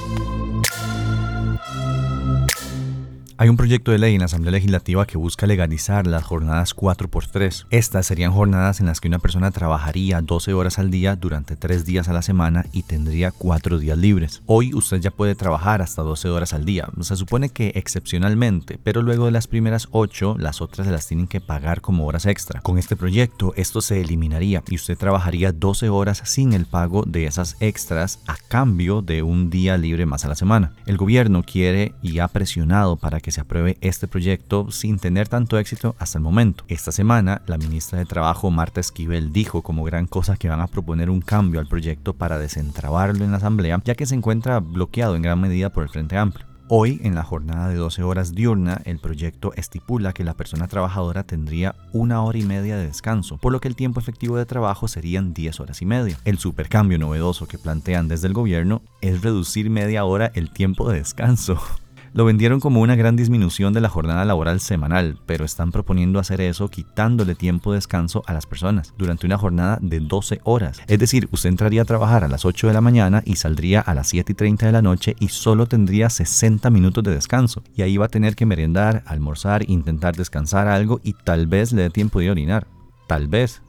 Hay 3.45 3.51
un 3.51 3.59
proyecto 3.59 3.93
de 3.93 3.99
ley 3.99 4.15
en 4.15 4.21
la 4.21 4.25
Asamblea 4.25 4.53
Legislativa 4.53 5.07
que 5.07 5.19
busca 5.19 5.47
legalizar 5.47 6.07
las 6.07 6.25
jornadas 6.25 6.75
4x3. 6.75 7.67
Estas 7.69 8.07
serían 8.07 8.33
jornadas 8.33 8.81
en 8.81 8.87
las 8.87 9.03
que 9.03 9.09
una 9.09 9.19
persona 9.19 9.51
trabajaría 9.51 10.23
12 10.23 10.55
horas 10.55 10.79
al 10.79 10.91
día 10.91 11.15
durante 11.15 11.55
3 11.55 11.85
días 11.85 12.09
a 12.09 12.15
la 12.15 12.23
semana 12.23 12.65
y 12.73 12.85
tendría 12.85 13.33
4 13.33 13.79
días 13.79 13.99
libres. 13.99 14.43
Hoy 14.47 14.73
usted 14.73 14.97
ya 14.97 15.11
puede 15.11 15.35
trabajar 15.35 15.83
hasta 15.83 16.01
12 16.01 16.31
horas 16.31 16.55
al 16.55 16.65
día. 16.65 16.89
Se 17.03 17.17
supone 17.17 17.51
que 17.51 17.73
excepcionalmente, 17.75 18.79
pero 18.83 19.03
luego 19.03 19.27
de 19.27 19.33
las 19.33 19.47
primeras 19.47 19.89
8, 19.91 20.37
las 20.39 20.63
otras 20.63 20.87
se 20.87 20.93
las 20.95 21.07
tienen 21.07 21.27
que 21.27 21.43
pagar 21.43 21.83
como 21.83 22.07
horas 22.07 22.25
extra. 22.25 22.63
Con 22.63 22.79
este 22.79 22.97
proyecto, 22.97 23.53
esto 23.57 23.83
se 23.83 24.01
eliminaría 24.01 24.63
y 24.69 24.77
usted 24.77 24.97
trabajaría 24.97 25.53
12 25.53 25.91
horas 25.91 26.23
sin 26.25 26.55
el 26.55 26.65
pago 26.65 27.05
de 27.07 27.27
esas 27.27 27.59
extras 27.61 28.21
a 28.27 28.37
cambio 28.49 29.03
de 29.03 29.23
un 29.23 29.51
día 29.51 29.77
libre 29.77 30.07
más 30.07 30.25
a 30.25 30.29
la 30.29 30.35
semana. 30.35 30.73
El 30.87 30.97
gobierno 30.97 31.43
quiere 31.43 31.93
y 32.01 32.21
ha 32.21 32.29
presionado 32.29 32.97
para 32.97 33.21
que 33.21 33.34
se 33.35 33.41
apruebe 33.41 33.77
este 33.81 34.07
proyecto 34.07 34.71
sin 34.71 34.99
tener 34.99 35.29
tanto 35.29 35.59
éxito 35.59 35.97
hasta 35.99 36.19
el 36.19 36.25
momento. 36.25 36.65
Esta 36.69 36.93
semana, 36.93 37.43
la 37.47 37.59
ministra 37.59 37.99
de 37.99 38.07
Trabajo, 38.07 38.51
Marta 38.51 38.81
Esquivel, 38.81 39.33
dijo 39.33 39.63
como 39.63 39.85
gran 39.85 40.07
cosa 40.07 40.37
que 40.37 40.49
van 40.49 40.61
a 40.61 40.69
proponer 40.69 41.11
un 41.11 41.21
cambio 41.21 41.61
al 41.61 41.67
proyecto 41.67 42.15
para 42.15 42.39
desentrabarlo 42.39 43.25
en 43.25 43.33
la 43.33 43.39
Asamblea, 43.39 43.83
ya 43.85 43.97
que 43.97 44.07
se 44.07 44.15
encuentra 44.15 44.61
bloqueado 44.61 45.17
en 45.17 45.23
gran 45.23 45.41
medida 45.41 45.71
por 45.71 45.83
el 45.83 45.89
Frente 45.89 46.17
Amplio. 46.17 46.47
Hoy, 46.69 46.99
en 47.03 47.15
la 47.15 47.25
jornada 47.25 47.69
de 47.69 47.75
12 47.75 48.05
horas 48.05 48.35
diurna, 48.35 48.81
el 48.87 48.99
proyecto 48.99 49.53
estipula 49.55 50.15
que 50.15 50.25
la 50.25 50.33
persona 50.33 50.67
trabajadora 50.67 51.25
tendría 51.25 51.75
una 51.93 52.23
hora 52.23 52.39
y 52.39 52.45
media 52.45 52.79
de 52.79 52.87
descanso, 52.87 53.37
por 53.37 53.53
lo 53.53 53.61
que 53.61 53.69
el 53.69 53.77
tiempo 53.77 54.01
efectivo 54.01 54.39
de 54.39 54.47
trabajo 54.47 54.89
serían 54.89 55.35
10 55.35 55.61
horas 55.61 55.83
y 55.83 55.87
media. 55.87 56.19
El 56.25 56.39
supercambio 56.39 56.99
novedoso 56.99 57.47
que 57.47 57.59
plantean 57.59 58.09
desde 58.09 58.29
el 58.29 58.33
gobierno 58.33 58.81
es 59.03 59.21
reducir 59.21 59.69
media 59.69 60.07
hora 60.07 60.31
el 60.35 60.51
tiempo 60.51 60.89
de 60.89 60.99
descanso. 60.99 61.61
Lo 62.15 62.25
vendieron 62.25 62.61
como 62.61 62.81
una 62.81 62.95
gran 62.95 63.17
disminución 63.17 63.73
de 63.73 63.81
la 63.81 63.89
jornada 63.89 64.25
laboral 64.25 64.61
semanal, 64.61 65.19
pero 65.27 65.45
están 65.45 65.73
proponiendo 65.73 66.21
hacer 66.21 66.41
eso 66.41 66.69
quitándole 66.69 67.35
tiempo 67.35 67.73
de 67.73 67.79
descanso 67.79 68.23
a 68.29 68.33
las 68.33 68.47
personas 68.47 68.95
durante 68.97 69.27
una 69.27 69.37
jornada 69.37 69.81
de 69.83 69.99
12 69.99 70.41
horas. 70.45 70.81
Es 70.87 71.01
decir, 71.01 71.29
usted 71.33 71.49
entraría 71.49 71.83
a 71.83 71.87
trabajar 71.87 72.23
a 72.23 72.29
las 72.29 72.45
8 72.45 72.69
de 72.69 72.73
la 72.73 72.81
mañana 72.81 73.25
y 73.27 73.35
saldría 73.35 73.81
a 73.81 73.97
las 73.97 74.07
7 74.11 74.31
y 74.31 74.35
30 74.37 74.67
de 74.67 74.71
la 74.71 74.81
noche 74.81 75.17
y 75.19 75.27
solo 75.27 75.67
tendría 75.67 76.09
60 76.09 76.71
minutos 76.71 77.03
de 77.03 77.17
descanso. 77.17 77.65
Y 77.75 77.83
ahí 77.83 77.97
va 77.97 78.07
a 78.07 78.11
tener 78.11 78.37
que 78.37 78.47
merendar, 78.47 79.03
almorzar, 79.07 79.69
intentar 79.69 80.15
descansar 80.15 80.69
algo 80.69 81.01
y 81.03 81.15
tal 81.15 81.49
vez 81.49 81.73
le 81.73 81.83
dé 81.83 81.91
tiempo 81.91 82.21
de 82.21 82.31
orinar. 82.31 82.69
Tal 83.09 83.27
vez. 83.27 83.64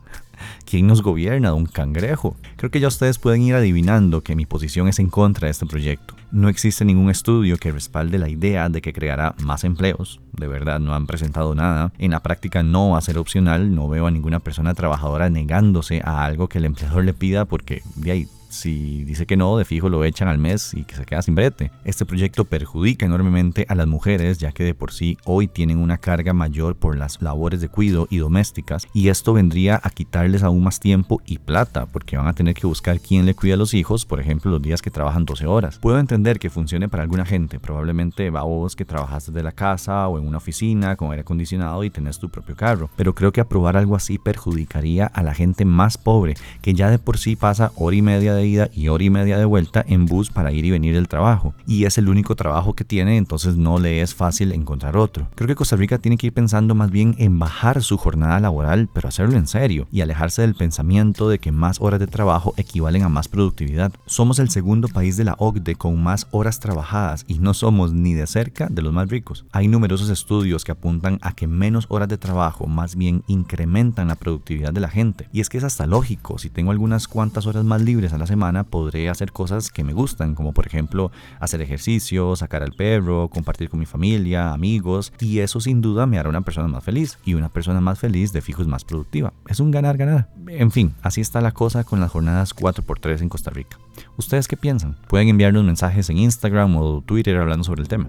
¿Quién 0.65 0.87
nos 0.87 1.01
gobierna? 1.01 1.53
Un 1.53 1.65
cangrejo. 1.65 2.35
Creo 2.57 2.71
que 2.71 2.79
ya 2.79 2.87
ustedes 2.87 3.19
pueden 3.19 3.41
ir 3.41 3.55
adivinando 3.55 4.21
que 4.21 4.35
mi 4.35 4.45
posición 4.45 4.87
es 4.87 4.99
en 4.99 5.09
contra 5.09 5.47
de 5.47 5.51
este 5.51 5.65
proyecto. 5.65 6.15
No 6.31 6.49
existe 6.49 6.85
ningún 6.85 7.09
estudio 7.09 7.57
que 7.57 7.71
respalde 7.71 8.17
la 8.17 8.29
idea 8.29 8.69
de 8.69 8.81
que 8.81 8.93
creará 8.93 9.35
más 9.43 9.63
empleos. 9.63 10.19
De 10.33 10.47
verdad, 10.47 10.79
no 10.79 10.93
han 10.93 11.07
presentado 11.07 11.55
nada. 11.55 11.93
En 11.97 12.11
la 12.11 12.21
práctica 12.21 12.63
no 12.63 12.91
va 12.91 12.97
a 12.97 13.01
ser 13.01 13.17
opcional. 13.17 13.73
No 13.73 13.87
veo 13.87 14.07
a 14.07 14.11
ninguna 14.11 14.39
persona 14.39 14.73
trabajadora 14.73 15.29
negándose 15.29 16.01
a 16.03 16.25
algo 16.25 16.49
que 16.49 16.57
el 16.57 16.65
empleador 16.65 17.05
le 17.05 17.13
pida 17.13 17.45
porque 17.45 17.81
de 17.95 18.11
ahí 18.11 18.27
si 18.55 19.03
dice 19.03 19.25
que 19.25 19.37
no, 19.37 19.57
de 19.57 19.65
fijo 19.65 19.89
lo 19.89 20.03
echan 20.03 20.27
al 20.27 20.37
mes 20.37 20.73
y 20.73 20.83
que 20.83 20.95
se 20.95 21.05
queda 21.05 21.21
sin 21.21 21.35
brete. 21.35 21.71
Este 21.83 22.05
proyecto 22.05 22.45
perjudica 22.45 23.05
enormemente 23.05 23.65
a 23.69 23.75
las 23.75 23.87
mujeres, 23.87 24.37
ya 24.37 24.51
que 24.51 24.63
de 24.63 24.73
por 24.73 24.91
sí 24.91 25.17
hoy 25.25 25.47
tienen 25.47 25.77
una 25.77 25.97
carga 25.97 26.33
mayor 26.33 26.75
por 26.75 26.97
las 26.97 27.21
labores 27.21 27.61
de 27.61 27.69
cuido 27.69 28.07
y 28.09 28.17
domésticas, 28.17 28.88
y 28.93 29.09
esto 29.09 29.33
vendría 29.33 29.79
a 29.83 29.89
quitarles 29.89 30.43
aún 30.43 30.63
más 30.63 30.79
tiempo 30.79 31.21
y 31.25 31.39
plata, 31.39 31.85
porque 31.85 32.17
van 32.17 32.27
a 32.27 32.33
tener 32.33 32.55
que 32.55 32.67
buscar 32.67 33.00
quién 33.00 33.25
le 33.25 33.35
cuida 33.35 33.55
a 33.55 33.57
los 33.57 33.74
hijos, 33.74 34.05
por 34.05 34.19
ejemplo, 34.19 34.51
los 34.51 34.62
días 34.62 34.81
que 34.81 34.91
trabajan 34.91 35.25
12 35.25 35.45
horas. 35.45 35.79
Puedo 35.79 36.00
entender 36.00 36.39
que 36.39 36.50
funcione 36.50 36.89
para 36.89 37.03
alguna 37.03 37.25
gente, 37.25 37.59
probablemente 37.59 38.29
va 38.29 38.43
vos 38.43 38.75
que 38.75 38.85
trabajas 38.85 39.27
desde 39.27 39.43
la 39.43 39.51
casa 39.51 40.07
o 40.07 40.17
en 40.17 40.27
una 40.27 40.38
oficina 40.38 40.95
con 40.95 41.12
aire 41.12 41.21
acondicionado 41.21 41.83
y 41.83 41.89
tenés 41.89 42.19
tu 42.19 42.29
propio 42.29 42.55
carro, 42.55 42.89
pero 42.95 43.13
creo 43.13 43.31
que 43.31 43.41
aprobar 43.41 43.77
algo 43.77 43.95
así 43.95 44.17
perjudicaría 44.17 45.07
a 45.07 45.24
la 45.24 45.33
gente 45.33 45.65
más 45.65 45.97
pobre, 45.97 46.35
que 46.62 46.74
ya 46.74 46.89
de 46.89 47.00
por 47.00 47.17
sí 47.17 47.35
pasa 47.35 47.71
hora 47.75 47.95
y 47.95 48.01
media 48.01 48.33
de 48.33 48.44
y 48.45 48.87
hora 48.89 49.03
y 49.03 49.09
media 49.09 49.37
de 49.37 49.45
vuelta 49.45 49.83
en 49.87 50.05
bus 50.05 50.29
para 50.29 50.51
ir 50.51 50.65
y 50.65 50.71
venir 50.71 50.93
del 50.93 51.07
trabajo. 51.07 51.53
Y 51.65 51.85
es 51.85 51.97
el 51.97 52.09
único 52.09 52.35
trabajo 52.35 52.73
que 52.73 52.83
tiene, 52.83 53.17
entonces 53.17 53.57
no 53.57 53.79
le 53.79 54.01
es 54.01 54.13
fácil 54.13 54.51
encontrar 54.51 54.97
otro. 54.97 55.27
Creo 55.35 55.47
que 55.47 55.55
Costa 55.55 55.75
Rica 55.75 55.97
tiene 55.97 56.17
que 56.17 56.27
ir 56.27 56.33
pensando 56.33 56.75
más 56.75 56.91
bien 56.91 57.15
en 57.17 57.39
bajar 57.39 57.81
su 57.81 57.97
jornada 57.97 58.39
laboral, 58.39 58.89
pero 58.93 59.07
hacerlo 59.07 59.37
en 59.37 59.47
serio 59.47 59.87
y 59.91 60.01
alejarse 60.01 60.41
del 60.41 60.55
pensamiento 60.55 61.29
de 61.29 61.39
que 61.39 61.51
más 61.51 61.81
horas 61.81 61.99
de 61.99 62.07
trabajo 62.07 62.53
equivalen 62.57 63.03
a 63.03 63.09
más 63.09 63.27
productividad. 63.27 63.91
Somos 64.05 64.39
el 64.39 64.49
segundo 64.49 64.87
país 64.87 65.17
de 65.17 65.23
la 65.23 65.35
OCDE 65.39 65.75
con 65.75 66.01
más 66.01 66.27
horas 66.31 66.59
trabajadas 66.59 67.25
y 67.27 67.39
no 67.39 67.53
somos 67.53 67.93
ni 67.93 68.13
de 68.13 68.27
cerca 68.27 68.67
de 68.69 68.81
los 68.81 68.93
más 68.93 69.09
ricos. 69.09 69.45
Hay 69.51 69.67
numerosos 69.67 70.09
estudios 70.09 70.63
que 70.63 70.71
apuntan 70.71 71.19
a 71.21 71.33
que 71.33 71.47
menos 71.47 71.85
horas 71.89 72.09
de 72.09 72.17
trabajo 72.17 72.67
más 72.67 72.95
bien 72.95 73.23
incrementan 73.27 74.07
la 74.07 74.15
productividad 74.15 74.73
de 74.73 74.81
la 74.81 74.89
gente. 74.89 75.27
Y 75.31 75.41
es 75.41 75.49
que 75.49 75.57
es 75.57 75.63
hasta 75.63 75.87
lógico, 75.87 76.37
si 76.37 76.49
tengo 76.49 76.71
algunas 76.71 77.07
cuantas 77.07 77.45
horas 77.47 77.63
más 77.63 77.81
libres 77.81 78.13
a 78.13 78.17
la 78.17 78.27
semana, 78.27 78.35
podré 78.63 79.10
hacer 79.10 79.32
cosas 79.32 79.72
que 79.72 79.84
me 79.84 79.94
gustan, 79.94 80.36
como 80.36 80.54
por 80.54 80.68
ejemplo 80.68 81.12
hacer 81.39 81.62
ejercicio, 81.62 82.36
sacar 82.36 82.63
al 82.63 82.74
perro, 82.74 83.30
compartir 83.30 83.70
con 83.70 83.80
mi 83.80 83.86
familia, 83.86 84.51
amigos, 84.51 85.13
y 85.20 85.39
eso 85.39 85.60
sin 85.60 85.82
duda 85.82 86.06
me 86.06 86.20
hará 86.20 86.30
una 86.30 86.42
persona 86.42 86.68
más 86.68 86.84
feliz, 86.84 87.18
y 87.25 87.34
una 87.34 87.50
persona 87.50 87.82
más 87.82 88.00
feliz 88.00 88.32
de 88.34 88.42
fijo 88.42 88.62
es 88.62 88.68
más 88.68 88.84
productiva. 88.84 89.34
Es 89.48 89.60
un 89.60 89.72
ganar-ganar. 89.72 90.30
En 90.48 90.72
fin, 90.72 90.94
así 91.01 91.22
está 91.22 91.42
la 91.42 91.51
cosa 91.51 91.84
con 91.84 92.00
las 92.00 92.12
jornadas 92.12 92.56
4x3 92.56 93.22
en 93.22 93.30
Costa 93.30 93.51
Rica. 93.51 93.77
¿Ustedes 94.18 94.48
qué 94.48 94.58
piensan? 94.58 94.98
Pueden 95.08 95.30
enviarnos 95.30 95.63
mensajes 95.63 96.10
en 96.10 96.18
Instagram 96.18 96.75
o 96.75 97.01
Twitter 97.01 97.38
hablando 97.38 97.63
sobre 97.63 97.82
el 97.82 97.88
tema. 97.88 98.08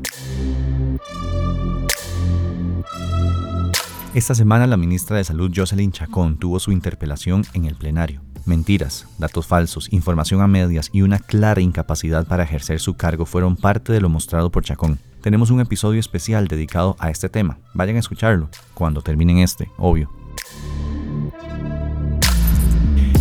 Esta 4.17 4.35
semana 4.35 4.67
la 4.67 4.79
ministra 4.79 5.19
de 5.19 5.25
Salud 5.25 5.53
Jocelyn 5.55 5.93
Chacón 5.93 6.39
tuvo 6.39 6.59
su 6.59 6.73
interpelación 6.73 7.45
en 7.53 7.67
el 7.67 7.75
plenario. 7.75 8.23
Mentiras, 8.47 9.07
datos 9.19 9.47
falsos, 9.47 9.93
información 9.93 10.41
a 10.41 10.47
medias 10.47 10.89
y 10.91 11.03
una 11.03 11.19
clara 11.19 11.61
incapacidad 11.61 12.27
para 12.27 12.45
ejercer 12.45 12.81
su 12.81 12.95
cargo 12.97 13.27
fueron 13.27 13.57
parte 13.57 13.93
de 13.93 14.01
lo 14.01 14.09
mostrado 14.09 14.51
por 14.51 14.65
Chacón. 14.65 14.99
Tenemos 15.21 15.51
un 15.51 15.61
episodio 15.61 16.01
especial 16.01 16.49
dedicado 16.49 16.97
a 16.99 17.11
este 17.11 17.29
tema. 17.29 17.59
Vayan 17.75 17.97
a 17.97 17.99
escucharlo, 17.99 18.49
cuando 18.73 19.03
terminen 19.03 19.37
este, 19.37 19.71
obvio. 19.77 20.11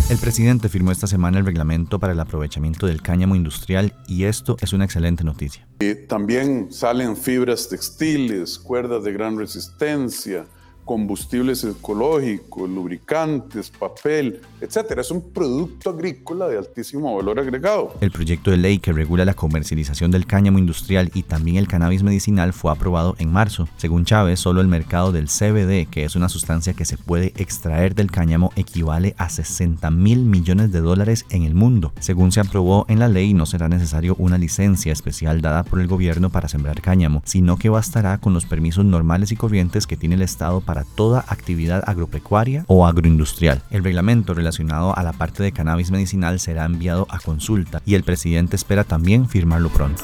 El 0.08 0.16
presidente 0.16 0.70
firmó 0.70 0.92
esta 0.92 1.06
semana 1.06 1.38
el 1.38 1.44
reglamento 1.44 1.98
para 1.98 2.14
el 2.14 2.20
aprovechamiento 2.20 2.86
del 2.86 3.02
cáñamo 3.02 3.36
industrial 3.36 3.92
y 4.08 4.24
esto 4.24 4.56
es 4.62 4.72
una 4.72 4.86
excelente 4.86 5.24
noticia. 5.24 5.68
también 6.08 6.72
salen 6.72 7.18
fibras 7.18 7.68
textiles, 7.68 8.58
cuerdas 8.58 9.04
de 9.04 9.12
gran 9.12 9.36
resistencia, 9.36 10.46
combustibles 10.86 11.64
ecológicos, 11.64 12.70
lubricantes, 12.70 13.70
papel, 13.70 14.40
etcétera. 14.60 15.02
Es 15.02 15.10
un 15.10 15.20
producto 15.32 15.90
agrícola 15.90 16.46
de 16.46 16.56
altísimo 16.56 17.14
valor 17.14 17.40
agregado. 17.40 17.92
El 18.00 18.12
proyecto 18.12 18.52
de 18.52 18.56
ley 18.56 18.78
que 18.78 18.92
regula 18.92 19.24
la 19.24 19.34
comercialización 19.34 20.12
del 20.12 20.26
cáñamo 20.26 20.58
industrial 20.58 21.10
y 21.12 21.24
también 21.24 21.56
el 21.56 21.66
cannabis 21.66 22.04
medicinal 22.04 22.52
fue 22.52 22.70
aprobado 22.70 23.16
en 23.18 23.32
marzo. 23.32 23.68
Según 23.76 24.04
Chávez, 24.04 24.38
solo 24.38 24.60
el 24.60 24.68
mercado 24.68 25.10
del 25.10 25.26
CBD, 25.26 25.90
que 25.90 26.04
es 26.04 26.14
una 26.14 26.28
sustancia 26.28 26.72
que 26.72 26.84
se 26.84 26.96
puede 26.96 27.32
extraer 27.36 27.96
del 27.96 28.12
cáñamo, 28.12 28.52
equivale 28.54 29.16
a 29.18 29.28
60 29.28 29.90
mil 29.90 30.20
millones 30.20 30.70
de 30.70 30.80
dólares 30.80 31.26
en 31.30 31.42
el 31.42 31.56
mundo. 31.56 31.92
Según 31.98 32.30
se 32.30 32.40
aprobó 32.40 32.86
en 32.88 33.00
la 33.00 33.08
ley, 33.08 33.34
no 33.34 33.44
será 33.44 33.68
necesario 33.68 34.14
una 34.18 34.38
licencia 34.38 34.92
especial 34.92 35.40
dada 35.40 35.64
por 35.64 35.80
el 35.80 35.88
gobierno 35.88 36.30
para 36.30 36.48
sembrar 36.48 36.80
cáñamo, 36.80 37.22
sino 37.24 37.56
que 37.56 37.70
bastará 37.70 38.18
con 38.18 38.34
los 38.34 38.46
permisos 38.46 38.84
normales 38.84 39.32
y 39.32 39.36
corrientes 39.36 39.88
que 39.88 39.96
tiene 39.96 40.14
el 40.14 40.22
Estado 40.22 40.60
para 40.60 40.75
toda 40.84 41.24
actividad 41.28 41.82
agropecuaria 41.86 42.64
o 42.66 42.86
agroindustrial. 42.86 43.62
El 43.70 43.84
reglamento 43.84 44.34
relacionado 44.34 44.96
a 44.96 45.02
la 45.02 45.12
parte 45.12 45.42
de 45.42 45.52
cannabis 45.52 45.90
medicinal 45.90 46.40
será 46.40 46.64
enviado 46.64 47.06
a 47.10 47.18
consulta 47.18 47.82
y 47.84 47.94
el 47.94 48.04
presidente 48.04 48.56
espera 48.56 48.84
también 48.84 49.28
firmarlo 49.28 49.68
pronto. 49.68 50.02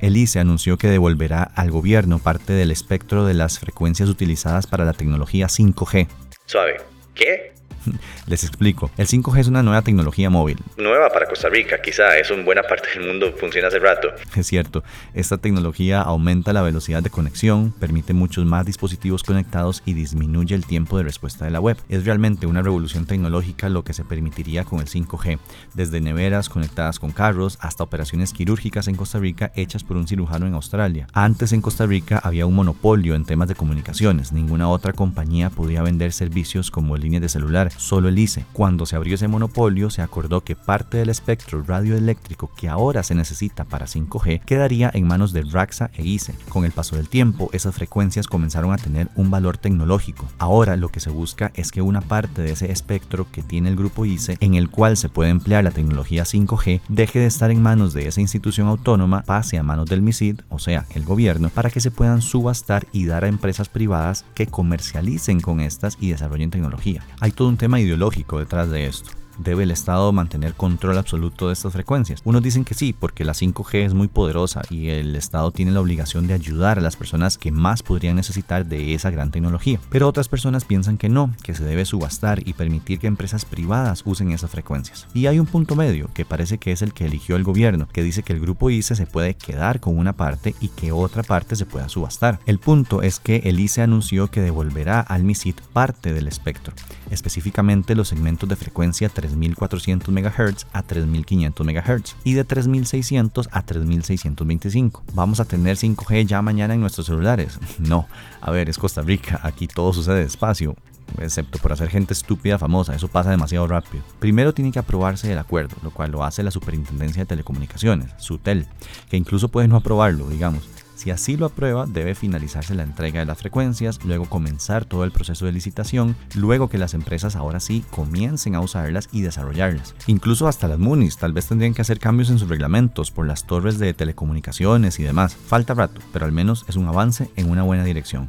El 0.00 0.16
ICE 0.16 0.40
anunció 0.40 0.76
que 0.76 0.88
devolverá 0.88 1.42
al 1.42 1.70
gobierno 1.70 2.18
parte 2.18 2.52
del 2.52 2.70
espectro 2.70 3.24
de 3.24 3.34
las 3.34 3.58
frecuencias 3.58 4.08
utilizadas 4.08 4.66
para 4.66 4.84
la 4.84 4.92
tecnología 4.92 5.46
5G. 5.46 6.06
Suave. 6.44 6.76
¿Qué? 7.14 7.45
Les 8.26 8.44
explico. 8.44 8.90
El 8.96 9.06
5G 9.06 9.40
es 9.40 9.48
una 9.48 9.62
nueva 9.62 9.82
tecnología 9.82 10.30
móvil. 10.30 10.58
Nueva 10.76 11.08
para 11.10 11.26
Costa 11.26 11.48
Rica, 11.48 11.80
quizá. 11.80 12.16
Eso 12.18 12.34
en 12.34 12.44
buena 12.44 12.62
parte 12.62 12.88
del 12.94 13.06
mundo 13.06 13.32
funciona 13.38 13.68
hace 13.68 13.78
rato. 13.78 14.08
Es 14.36 14.46
cierto. 14.46 14.84
Esta 15.14 15.38
tecnología 15.38 16.02
aumenta 16.02 16.52
la 16.52 16.62
velocidad 16.62 17.02
de 17.02 17.10
conexión, 17.10 17.72
permite 17.72 18.12
muchos 18.12 18.44
más 18.44 18.66
dispositivos 18.66 19.22
conectados 19.22 19.82
y 19.86 19.94
disminuye 19.94 20.54
el 20.54 20.66
tiempo 20.66 20.98
de 20.98 21.04
respuesta 21.04 21.46
de 21.46 21.50
la 21.50 21.60
web. 21.60 21.78
Es 21.88 22.04
realmente 22.04 22.46
una 22.46 22.62
revolución 22.62 23.06
tecnológica 23.06 23.68
lo 23.70 23.82
que 23.82 23.94
se 23.94 24.04
permitiría 24.04 24.64
con 24.64 24.80
el 24.80 24.86
5G. 24.86 25.38
Desde 25.74 26.00
neveras 26.00 26.48
conectadas 26.48 26.98
con 26.98 27.12
carros 27.12 27.58
hasta 27.60 27.82
operaciones 27.82 28.32
quirúrgicas 28.32 28.88
en 28.88 28.96
Costa 28.96 29.18
Rica 29.18 29.52
hechas 29.54 29.84
por 29.84 29.96
un 29.96 30.06
cirujano 30.06 30.46
en 30.46 30.54
Australia. 30.54 31.06
Antes 31.12 31.52
en 31.52 31.62
Costa 31.62 31.86
Rica 31.86 32.20
había 32.22 32.46
un 32.46 32.54
monopolio 32.54 33.14
en 33.14 33.24
temas 33.24 33.48
de 33.48 33.54
comunicaciones. 33.54 34.32
Ninguna 34.32 34.68
otra 34.68 34.92
compañía 34.92 35.50
podía 35.50 35.82
vender 35.82 36.12
servicios 36.12 36.70
como 36.70 36.96
líneas 36.96 37.22
de 37.22 37.28
celular 37.28 37.70
solo 37.76 38.08
el 38.08 38.18
ICE. 38.18 38.44
Cuando 38.52 38.86
se 38.86 38.96
abrió 38.96 39.14
ese 39.14 39.28
monopolio, 39.28 39.90
se 39.90 40.02
acordó 40.02 40.42
que 40.42 40.56
parte 40.56 40.98
del 40.98 41.08
espectro 41.08 41.62
radioeléctrico 41.62 42.50
que 42.56 42.68
ahora 42.68 43.02
se 43.02 43.14
necesita 43.14 43.64
para 43.64 43.86
5G 43.86 44.40
quedaría 44.40 44.90
en 44.92 45.06
manos 45.06 45.32
de 45.32 45.42
Raxa 45.42 45.90
e 45.94 46.04
ICE. 46.04 46.34
Con 46.48 46.64
el 46.64 46.72
paso 46.72 46.96
del 46.96 47.08
tiempo, 47.08 47.50
esas 47.52 47.74
frecuencias 47.74 48.26
comenzaron 48.26 48.72
a 48.72 48.78
tener 48.78 49.08
un 49.14 49.30
valor 49.30 49.58
tecnológico. 49.58 50.26
Ahora 50.38 50.76
lo 50.76 50.88
que 50.88 51.00
se 51.00 51.10
busca 51.10 51.52
es 51.54 51.70
que 51.70 51.82
una 51.82 52.00
parte 52.00 52.42
de 52.42 52.52
ese 52.52 52.70
espectro 52.70 53.26
que 53.30 53.42
tiene 53.42 53.68
el 53.68 53.76
grupo 53.76 54.04
ICE, 54.04 54.36
en 54.40 54.54
el 54.54 54.70
cual 54.70 54.96
se 54.96 55.08
puede 55.08 55.30
emplear 55.30 55.64
la 55.64 55.70
tecnología 55.70 56.24
5G, 56.24 56.80
deje 56.88 57.18
de 57.18 57.26
estar 57.26 57.50
en 57.50 57.62
manos 57.62 57.92
de 57.92 58.08
esa 58.08 58.20
institución 58.20 58.68
autónoma, 58.68 59.22
pase 59.22 59.58
a 59.58 59.62
manos 59.62 59.86
del 59.86 60.02
MISID, 60.02 60.40
o 60.48 60.58
sea, 60.58 60.86
el 60.94 61.04
gobierno, 61.04 61.50
para 61.50 61.70
que 61.70 61.80
se 61.80 61.90
puedan 61.90 62.22
subastar 62.22 62.86
y 62.92 63.06
dar 63.06 63.24
a 63.24 63.28
empresas 63.28 63.68
privadas 63.68 64.24
que 64.34 64.46
comercialicen 64.46 65.40
con 65.40 65.60
estas 65.60 65.96
y 66.00 66.10
desarrollen 66.10 66.50
tecnología. 66.50 67.02
Hay 67.20 67.32
todo 67.32 67.48
un 67.48 67.56
tema 67.56 67.65
ideológico 67.80 68.38
detrás 68.38 68.70
de 68.70 68.86
esto. 68.86 69.10
¿Debe 69.38 69.64
el 69.64 69.70
Estado 69.70 70.12
mantener 70.12 70.54
control 70.54 70.96
absoluto 70.96 71.48
de 71.48 71.52
estas 71.52 71.72
frecuencias? 71.72 72.22
Unos 72.24 72.42
dicen 72.42 72.64
que 72.64 72.74
sí, 72.74 72.94
porque 72.98 73.24
la 73.24 73.34
5G 73.34 73.84
es 73.84 73.94
muy 73.94 74.08
poderosa 74.08 74.62
y 74.70 74.88
el 74.88 75.14
Estado 75.14 75.50
tiene 75.50 75.72
la 75.72 75.80
obligación 75.80 76.26
de 76.26 76.34
ayudar 76.34 76.78
a 76.78 76.82
las 76.82 76.96
personas 76.96 77.36
que 77.36 77.52
más 77.52 77.82
podrían 77.82 78.16
necesitar 78.16 78.64
de 78.64 78.94
esa 78.94 79.10
gran 79.10 79.30
tecnología. 79.30 79.78
Pero 79.90 80.08
otras 80.08 80.28
personas 80.28 80.64
piensan 80.64 80.96
que 80.96 81.08
no, 81.08 81.34
que 81.42 81.54
se 81.54 81.64
debe 81.64 81.84
subastar 81.84 82.46
y 82.48 82.54
permitir 82.54 82.98
que 82.98 83.06
empresas 83.06 83.44
privadas 83.44 84.02
usen 84.06 84.30
esas 84.30 84.50
frecuencias. 84.50 85.06
Y 85.12 85.26
hay 85.26 85.38
un 85.38 85.46
punto 85.46 85.76
medio, 85.76 86.08
que 86.14 86.24
parece 86.24 86.58
que 86.58 86.72
es 86.72 86.80
el 86.80 86.94
que 86.94 87.04
eligió 87.04 87.36
el 87.36 87.44
gobierno, 87.44 87.88
que 87.92 88.02
dice 88.02 88.22
que 88.22 88.32
el 88.32 88.40
grupo 88.40 88.70
ICE 88.70 88.94
se 88.94 89.06
puede 89.06 89.34
quedar 89.34 89.80
con 89.80 89.98
una 89.98 90.14
parte 90.14 90.54
y 90.60 90.68
que 90.68 90.92
otra 90.92 91.22
parte 91.22 91.56
se 91.56 91.66
pueda 91.66 91.88
subastar. 91.88 92.40
El 92.46 92.58
punto 92.58 93.02
es 93.02 93.20
que 93.20 93.42
el 93.44 93.60
ICE 93.60 93.82
anunció 93.82 94.28
que 94.28 94.40
devolverá 94.40 95.00
al 95.00 95.24
MISIT 95.24 95.60
parte 95.60 96.14
del 96.14 96.28
espectro, 96.28 96.72
específicamente 97.10 97.94
los 97.94 98.08
segmentos 98.08 98.48
de 98.48 98.56
frecuencia 98.56 99.08
3 99.08 99.25
3400 99.32 100.12
MHz 100.12 100.66
a 100.72 100.82
3500 100.82 101.66
MHz 101.66 102.16
y 102.24 102.34
de 102.34 102.44
3600 102.44 103.48
a 103.52 103.62
3625. 103.62 105.04
¿Vamos 105.14 105.40
a 105.40 105.44
tener 105.44 105.76
5G 105.76 106.26
ya 106.26 106.42
mañana 106.42 106.74
en 106.74 106.80
nuestros 106.80 107.06
celulares? 107.06 107.58
No, 107.78 108.08
a 108.40 108.50
ver, 108.50 108.68
es 108.68 108.78
Costa 108.78 109.02
Rica, 109.02 109.38
aquí 109.42 109.68
todo 109.68 109.92
sucede 109.92 110.22
despacio 110.22 110.74
excepto 111.18 111.58
por 111.58 111.72
hacer 111.72 111.88
gente 111.88 112.12
estúpida 112.12 112.58
famosa, 112.58 112.94
eso 112.94 113.08
pasa 113.08 113.30
demasiado 113.30 113.66
rápido. 113.66 114.02
Primero 114.18 114.52
tiene 114.52 114.72
que 114.72 114.78
aprobarse 114.78 115.32
el 115.32 115.38
acuerdo, 115.38 115.76
lo 115.82 115.90
cual 115.90 116.10
lo 116.10 116.24
hace 116.24 116.42
la 116.42 116.50
Superintendencia 116.50 117.22
de 117.22 117.26
Telecomunicaciones, 117.26 118.10
SUTEL, 118.18 118.66
que 119.08 119.16
incluso 119.16 119.48
puede 119.48 119.68
no 119.68 119.76
aprobarlo, 119.76 120.28
digamos. 120.28 120.68
Si 120.96 121.10
así 121.10 121.36
lo 121.36 121.44
aprueba, 121.46 121.84
debe 121.86 122.14
finalizarse 122.14 122.74
la 122.74 122.82
entrega 122.82 123.20
de 123.20 123.26
las 123.26 123.38
frecuencias, 123.38 124.02
luego 124.02 124.24
comenzar 124.24 124.86
todo 124.86 125.04
el 125.04 125.12
proceso 125.12 125.44
de 125.44 125.52
licitación, 125.52 126.16
luego 126.34 126.68
que 126.68 126.78
las 126.78 126.94
empresas 126.94 127.36
ahora 127.36 127.60
sí 127.60 127.84
comiencen 127.90 128.54
a 128.54 128.60
usarlas 128.60 129.10
y 129.12 129.20
desarrollarlas. 129.20 129.94
Incluso 130.06 130.48
hasta 130.48 130.68
las 130.68 130.78
MUNIs 130.78 131.18
tal 131.18 131.34
vez 131.34 131.46
tendrían 131.46 131.74
que 131.74 131.82
hacer 131.82 131.98
cambios 131.98 132.30
en 132.30 132.38
sus 132.38 132.48
reglamentos 132.48 133.10
por 133.10 133.26
las 133.26 133.46
torres 133.46 133.78
de 133.78 133.92
telecomunicaciones 133.92 134.98
y 134.98 135.02
demás. 135.02 135.36
Falta 135.36 135.74
rato, 135.74 136.00
pero 136.14 136.24
al 136.24 136.32
menos 136.32 136.64
es 136.66 136.76
un 136.76 136.88
avance 136.88 137.30
en 137.36 137.50
una 137.50 137.62
buena 137.62 137.84
dirección. 137.84 138.28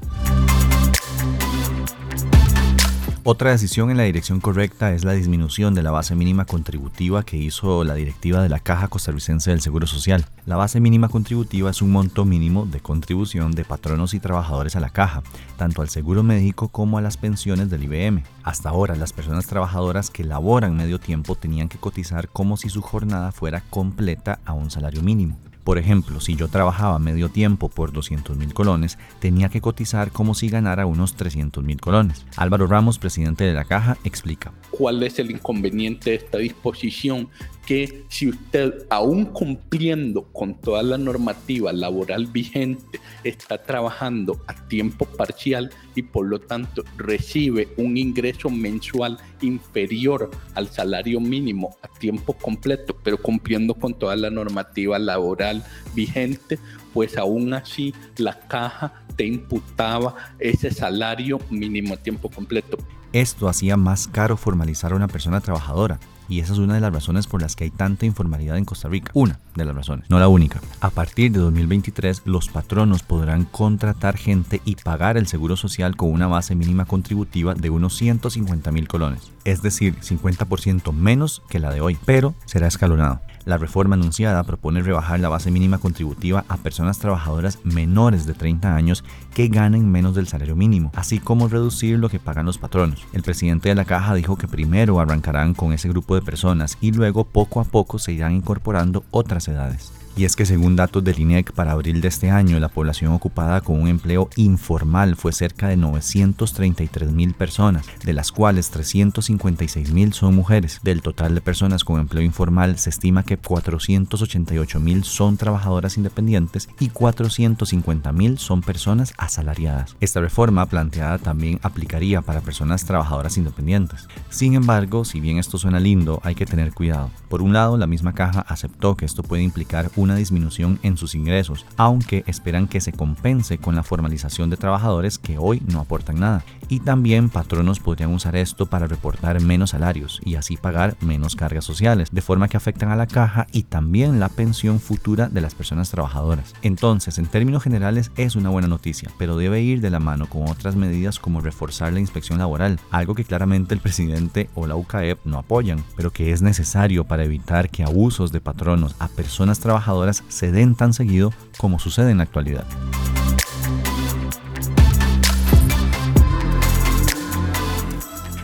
Otra 3.29 3.51
decisión 3.51 3.91
en 3.91 3.98
la 3.98 4.03
dirección 4.03 4.39
correcta 4.39 4.93
es 4.93 5.03
la 5.03 5.12
disminución 5.12 5.74
de 5.74 5.84
la 5.84 5.91
base 5.91 6.15
mínima 6.15 6.46
contributiva 6.46 7.24
que 7.24 7.36
hizo 7.36 7.84
la 7.84 7.93
directiva 7.93 8.41
de 8.41 8.48
la 8.48 8.62
Caja 8.62 8.88
Costarricense 8.88 9.51
del 9.51 9.60
Seguro 9.60 9.86
Social. 9.86 10.24
La 10.46 10.55
base 10.55 10.79
mínima 10.79 11.10
contributiva 11.10 11.69
es 11.69 11.81
un 11.81 11.91
monto 11.91 12.24
mínimo 12.24 12.65
de 12.65 12.79
contribución 12.79 13.51
de 13.51 13.65
patronos 13.65 14.13
y 14.13 14.22
trabajadores 14.22 14.77
a 14.77 14.79
la 14.79 14.91
caja, 14.91 15.24
tanto 15.57 15.81
al 15.81 15.89
seguro 15.89 16.24
médico 16.24 16.69
como 16.69 16.98
a 16.98 17.01
las 17.01 17.17
pensiones 17.17 17.69
del 17.69 17.84
IBM. 17.84 18.24
Hasta 18.43 18.69
ahora, 18.69 18.96
las 18.96 19.12
personas 19.12 19.46
trabajadoras 19.46 20.10
que 20.10 20.24
laboran 20.24 20.77
medio 20.77 20.98
tiempo 20.98 21.36
tenían 21.36 21.67
que 21.67 21.79
cotizar 21.79 22.29
como 22.29 22.55
si 22.55 22.69
su 22.69 22.81
jornada 22.81 23.34
fuera 23.34 23.60
completa 23.69 24.39
a 24.46 24.53
un 24.53 24.72
salario 24.72 25.01
mínimo. 25.01 25.38
Por 25.67 25.77
ejemplo, 25.77 26.21
si 26.21 26.38
yo 26.38 26.47
trabajaba 26.47 26.97
medio 26.97 27.27
tiempo 27.27 27.67
por 27.67 27.91
200 27.91 28.38
mil 28.38 28.53
colones, 28.53 28.97
tenía 29.19 29.50
que 29.50 29.59
cotizar 29.59 30.13
como 30.13 30.33
si 30.33 30.47
ganara 30.47 30.86
unos 30.86 31.15
300 31.15 31.62
mil 31.62 31.81
colones. 31.81 32.25
Álvaro 32.38 32.67
Ramos, 32.67 33.00
presidente 33.00 33.43
de 33.43 33.53
la 33.53 33.65
caja, 33.65 33.97
explica. 34.05 34.53
¿Cuál 34.71 35.03
es 35.03 35.19
el 35.19 35.29
inconveniente 35.29 36.12
de 36.12 36.15
esta 36.15 36.38
disposición? 36.38 37.27
Que 37.67 38.05
si 38.07 38.29
usted, 38.29 38.86
aún 38.89 39.25
cumpliendo 39.25 40.24
con 40.31 40.55
toda 40.55 40.81
la 40.83 40.97
normativa 40.97 41.74
laboral 41.74 42.27
vigente, 42.27 43.01
está 43.25 43.62
trabajando 43.62 44.39
a 44.47 44.53
tiempo 44.69 45.03
parcial 45.03 45.69
y 45.93 46.03
por 46.03 46.27
lo 46.27 46.39
tanto 46.39 46.86
recibe 46.95 47.67
un 47.75 47.97
ingreso 47.97 48.50
mensual 48.50 49.17
inferior 49.41 50.31
al 50.55 50.69
salario 50.69 51.19
mínimo 51.19 51.75
a 51.81 51.89
tiempo 51.89 52.31
completo, 52.31 52.95
pero 53.03 53.17
cumpliendo 53.17 53.74
con 53.74 53.93
toda 53.93 54.15
la 54.15 54.29
normativa 54.29 54.97
laboral 54.97 55.62
vigente, 55.93 56.59
pues 56.93 57.17
aún 57.17 57.53
así 57.53 57.93
la 58.15 58.39
caja 58.47 59.03
te 59.17 59.25
imputaba 59.25 60.15
ese 60.39 60.71
salario 60.71 61.38
mínimo 61.50 61.95
a 61.95 61.97
tiempo 61.97 62.29
completo. 62.29 62.77
Esto 63.12 63.50
hacía 63.50 63.75
más 63.75 64.07
caro 64.07 64.38
formalizar 64.38 64.93
a 64.93 64.95
una 64.95 65.09
persona 65.09 65.41
trabajadora, 65.41 66.00
y 66.29 66.39
esa 66.39 66.53
es 66.53 66.60
una 66.60 66.75
de 66.75 66.81
las 66.81 66.93
razones 66.93 67.27
por 67.27 67.41
las 67.41 67.55
que 67.55 67.65
hay 67.65 67.69
tanta 67.69 68.05
informalidad 68.05 68.57
en 68.57 68.65
Costa 68.65 68.88
Rica. 68.89 69.12
Una 69.13 69.39
de 69.55 69.65
las 69.65 69.75
razones, 69.75 70.10
no 70.10 70.19
la 70.19 70.27
única. 70.27 70.62
A 70.81 70.89
partir 70.89 71.31
de 71.31 71.39
2023, 71.39 72.24
los 72.25 72.50
patronos 72.50 73.03
podrán 73.03 73.46
contratar 73.46 74.17
gente 74.17 74.62
y 74.65 74.75
pagar 74.75 75.17
el 75.17 75.27
seguro 75.27 75.55
social 75.55 75.96
con 75.96 76.12
una 76.12 76.27
base 76.27 76.55
mínima 76.55 76.86
contributiva 76.86 77.53
de 77.53 77.69
unos 77.69 77.96
150 77.98 78.72
mil 78.72 78.88
colones, 78.88 79.31
es 79.43 79.62
decir, 79.62 79.96
50% 80.00 80.93
menos 80.93 81.41
que 81.50 81.60
la 81.60 81.72
de 81.72 81.81
hoy, 81.81 81.98
pero 82.05 82.36
será 82.46 82.67
escalonado. 82.67 83.22
La 83.48 83.57
reforma 83.57 83.96
anunciada 83.96 84.43
propone 84.43 84.81
rebajar 84.81 85.22
la 85.22 85.29
base 85.29 85.51
mínima 85.51 85.77
contributiva 85.77 86.43
a 86.50 86.57
personas 86.57 87.00
trabajadoras 87.00 87.60
menores 87.63 88.25
de 88.25 88.34
30 88.34 88.75
años 88.75 89.05
que 89.34 89.48
ganen 89.48 89.89
menos 89.89 90.15
del 90.15 90.27
salario 90.27 90.57
mínimo, 90.57 90.91
así 90.93 91.19
como 91.19 91.48
reducir 91.48 91.98
lo 91.98 92.10
que 92.10 92.19
pagan 92.19 92.46
los 92.46 92.57
patronos. 92.57 93.05
El 93.13 93.24
presidente 93.24 93.69
de 93.69 93.75
la 93.75 93.86
caja 93.86 94.15
dijo 94.15 94.38
que 94.38 94.50
primero 94.50 95.00
arrancarán 95.00 95.53
con 95.53 95.72
ese 95.72 95.88
grupo 95.88 96.15
de 96.15 96.16
personas 96.21 96.77
y 96.81 96.91
luego 96.91 97.25
poco 97.25 97.59
a 97.59 97.63
poco 97.63 98.00
se 98.00 98.12
irán 98.12 98.33
incorporando 98.33 99.03
otras 99.12 99.47
edades. 99.47 99.97
Y 100.17 100.25
es 100.25 100.36
que 100.36 100.47
según 100.47 100.75
datos 100.75 101.03
del 101.03 101.19
INEC 101.19 101.51
para 101.51 101.74
abril 101.74 102.01
de 102.01 102.07
este 102.07 102.31
año, 102.31 102.59
la 102.59 102.69
población 102.69 103.13
ocupada 103.13 103.62
con 103.62 103.79
un 103.79 103.88
empleo 103.88 104.31
informal 104.36 105.15
fue 105.15 105.31
cerca 105.31 105.67
de 105.67 105.77
933 105.77 107.12
mil 107.12 107.36
personas, 107.36 107.86
de 108.03 108.13
las 108.13 108.31
cuales 108.31 108.71
356 108.71 109.91
mil 109.91 110.13
son 110.13 110.33
mujeres. 110.33 110.79
Del 110.81 111.03
total 111.03 111.36
de 111.36 111.41
personas 111.41 111.83
con 111.83 112.00
empleo 112.00 112.24
informal 112.24 112.79
se 112.79 112.89
estima 112.89 113.21
que 113.21 113.38
488 113.38 114.79
mil 114.79 115.03
son 115.03 115.38
trabajadoras 115.38 115.97
independientes 115.97 116.67
y 116.79 116.89
450 116.89 118.12
mil 118.12 118.39
son 118.39 118.62
personas 118.62 119.13
asalariadas. 119.19 119.95
Esta 120.00 120.19
reforma 120.19 120.65
planteada 120.65 121.19
también 121.19 121.59
aplicaría 121.62 122.24
para 122.24 122.41
personas 122.41 122.86
trabajadoras 122.86 123.38
independientes. 123.38 124.07
Sin 124.31 124.55
embargo, 124.55 125.05
si 125.05 125.19
bien 125.19 125.38
esto 125.38 125.59
suena 125.59 125.79
lindo, 125.79 126.21
hay 126.24 126.33
que 126.33 126.47
tener 126.47 126.74
cuidado. 126.74 127.12
Por 127.29 127.43
un 127.43 127.53
lado, 127.53 127.77
la 127.77 127.86
misma 127.86 128.13
caja 128.13 128.39
aceptó 128.39 128.97
que 128.97 129.05
esto 129.05 129.21
puede 129.21 129.43
implicar 129.43 129.91
una 130.07 130.15
disminución 130.15 130.79
en 130.83 130.97
sus 130.97 131.15
ingresos, 131.15 131.65
aunque 131.75 132.23
esperan 132.27 132.67
que 132.67 132.81
se 132.81 132.93
compense 132.93 133.57
con 133.57 133.75
la 133.75 133.83
formalización 133.83 134.49
de 134.49 134.57
trabajadores 134.57 135.17
que 135.17 135.37
hoy 135.37 135.61
no 135.67 135.79
aportan 135.79 136.19
nada. 136.19 136.43
Y 136.69 136.79
también 136.79 137.29
patronos 137.29 137.79
podrían 137.79 138.13
usar 138.13 138.35
esto 138.35 138.65
para 138.65 138.87
reportar 138.87 139.39
menos 139.41 139.71
salarios 139.71 140.19
y 140.23 140.35
así 140.35 140.57
pagar 140.57 140.95
menos 141.01 141.35
cargas 141.35 141.65
sociales, 141.65 142.09
de 142.11 142.21
forma 142.21 142.47
que 142.47 142.57
afectan 142.57 142.89
a 142.89 142.95
la 142.95 143.07
caja 143.07 143.47
y 143.51 143.63
también 143.63 144.19
la 144.19 144.29
pensión 144.29 144.79
futura 144.79 145.29
de 145.29 145.41
las 145.41 145.55
personas 145.55 145.91
trabajadoras. 145.91 146.53
Entonces, 146.61 147.17
en 147.17 147.27
términos 147.27 147.63
generales, 147.63 148.11
es 148.15 148.35
una 148.35 148.49
buena 148.49 148.67
noticia, 148.67 149.11
pero 149.17 149.37
debe 149.37 149.61
ir 149.61 149.81
de 149.81 149.89
la 149.89 149.99
mano 149.99 150.27
con 150.27 150.49
otras 150.49 150.75
medidas 150.75 151.19
como 151.19 151.41
reforzar 151.41 151.93
la 151.93 151.99
inspección 151.99 152.39
laboral, 152.39 152.79
algo 152.91 153.15
que 153.15 153.25
claramente 153.25 153.73
el 153.73 153.81
presidente 153.81 154.49
o 154.55 154.67
la 154.67 154.75
UCAEP 154.75 155.19
no 155.25 155.37
apoyan, 155.37 155.83
pero 155.95 156.11
que 156.11 156.31
es 156.31 156.41
necesario 156.41 157.03
para 157.03 157.23
evitar 157.23 157.69
que 157.69 157.83
abusos 157.83 158.31
de 158.31 158.41
patronos 158.41 158.95
a 158.99 159.07
personas 159.07 159.59
trabajadoras 159.59 159.97
se 160.30 160.51
den 160.51 160.75
tan 160.75 160.94
seguido 160.94 161.34
como 161.58 161.80
sucede 161.80 162.12
en 162.12 162.18
la 162.18 162.24
actualidad. 162.24 162.66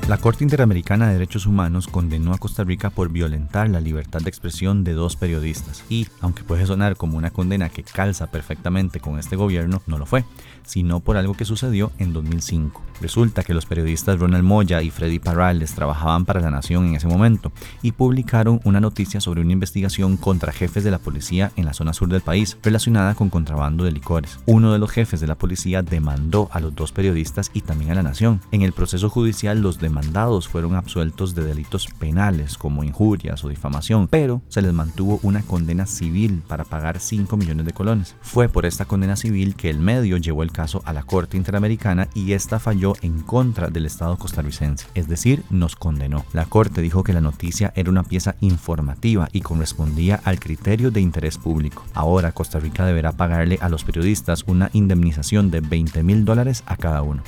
La 0.09 0.17
Corte 0.17 0.43
Interamericana 0.43 1.07
de 1.07 1.13
Derechos 1.13 1.45
Humanos 1.45 1.87
condenó 1.87 2.33
a 2.33 2.37
Costa 2.37 2.65
Rica 2.65 2.89
por 2.89 3.09
violentar 3.09 3.69
la 3.69 3.79
libertad 3.79 4.19
de 4.19 4.27
expresión 4.29 4.83
de 4.83 4.91
dos 4.91 5.15
periodistas 5.15 5.85
y, 5.87 6.07
aunque 6.19 6.43
puede 6.43 6.65
sonar 6.65 6.97
como 6.97 7.17
una 7.17 7.31
condena 7.31 7.69
que 7.69 7.83
calza 7.83 8.27
perfectamente 8.27 8.99
con 8.99 9.17
este 9.17 9.37
gobierno, 9.37 9.81
no 9.87 9.97
lo 9.97 10.05
fue, 10.05 10.25
sino 10.65 10.99
por 10.99 11.15
algo 11.15 11.35
que 11.35 11.45
sucedió 11.45 11.93
en 11.99 12.11
2005. 12.11 12.81
Resulta 13.01 13.43
que 13.43 13.53
los 13.53 13.65
periodistas 13.65 14.19
Ronald 14.19 14.43
Moya 14.43 14.81
y 14.81 14.89
Freddy 14.89 15.19
Parrales 15.19 15.73
trabajaban 15.73 16.25
para 16.25 16.41
La 16.41 16.51
Nación 16.51 16.85
en 16.85 16.95
ese 16.95 17.07
momento 17.07 17.51
y 17.81 17.93
publicaron 17.93 18.59
una 18.63 18.79
noticia 18.79 19.19
sobre 19.19 19.41
una 19.41 19.53
investigación 19.53 20.17
contra 20.17 20.53
jefes 20.53 20.83
de 20.83 20.91
la 20.91 20.99
policía 20.99 21.51
en 21.55 21.65
la 21.65 21.73
zona 21.73 21.93
sur 21.93 22.09
del 22.09 22.21
país 22.21 22.57
relacionada 22.61 23.15
con 23.15 23.29
contrabando 23.29 23.83
de 23.83 23.91
licores. 23.91 24.39
Uno 24.45 24.71
de 24.71 24.79
los 24.79 24.91
jefes 24.91 25.21
de 25.21 25.27
la 25.27 25.35
policía 25.35 25.81
demandó 25.81 26.49
a 26.51 26.59
los 26.59 26.75
dos 26.75 26.91
periodistas 26.91 27.51
y 27.53 27.61
también 27.61 27.91
a 27.91 27.95
La 27.95 28.03
Nación. 28.03 28.41
En 28.51 28.61
el 28.61 28.73
proceso 28.73 29.09
judicial 29.09 29.61
los 29.61 29.79
demandados 29.93 30.47
fueron 30.47 30.73
absueltos 30.73 31.35
de 31.35 31.43
delitos 31.43 31.87
penales 31.99 32.57
como 32.57 32.83
injurias 32.83 33.43
o 33.43 33.49
difamación, 33.49 34.07
pero 34.07 34.41
se 34.47 34.63
les 34.63 34.73
mantuvo 34.73 35.19
una 35.21 35.43
condena 35.43 35.85
civil 35.85 36.41
para 36.47 36.63
pagar 36.63 36.99
5 36.99 37.37
millones 37.37 37.67
de 37.67 37.73
colones. 37.73 38.15
Fue 38.21 38.49
por 38.49 38.65
esta 38.65 38.85
condena 38.85 39.15
civil 39.15 39.55
que 39.55 39.69
el 39.69 39.77
medio 39.77 40.17
llevó 40.17 40.41
el 40.41 40.51
caso 40.51 40.81
a 40.85 40.93
la 40.93 41.03
Corte 41.03 41.37
Interamericana 41.37 42.07
y 42.15 42.33
esta 42.33 42.57
falló 42.57 42.95
en 43.03 43.21
contra 43.21 43.67
del 43.67 43.85
Estado 43.85 44.17
costarricense, 44.17 44.87
es 44.95 45.07
decir, 45.07 45.43
nos 45.51 45.75
condenó. 45.75 46.25
La 46.33 46.45
Corte 46.45 46.81
dijo 46.81 47.03
que 47.03 47.13
la 47.13 47.21
noticia 47.21 47.71
era 47.75 47.91
una 47.91 48.03
pieza 48.03 48.35
informativa 48.41 49.29
y 49.31 49.41
correspondía 49.41 50.21
al 50.23 50.39
criterio 50.39 50.89
de 50.89 51.01
interés 51.01 51.37
público. 51.37 51.85
Ahora 51.93 52.31
Costa 52.31 52.59
Rica 52.59 52.83
deberá 52.83 53.11
pagarle 53.11 53.59
a 53.61 53.69
los 53.69 53.83
periodistas 53.83 54.43
una 54.47 54.71
indemnización 54.73 55.51
de 55.51 55.61
20 55.61 56.01
mil 56.01 56.25
dólares 56.25 56.63
a 56.65 56.77
cada 56.77 57.03
uno. 57.03 57.21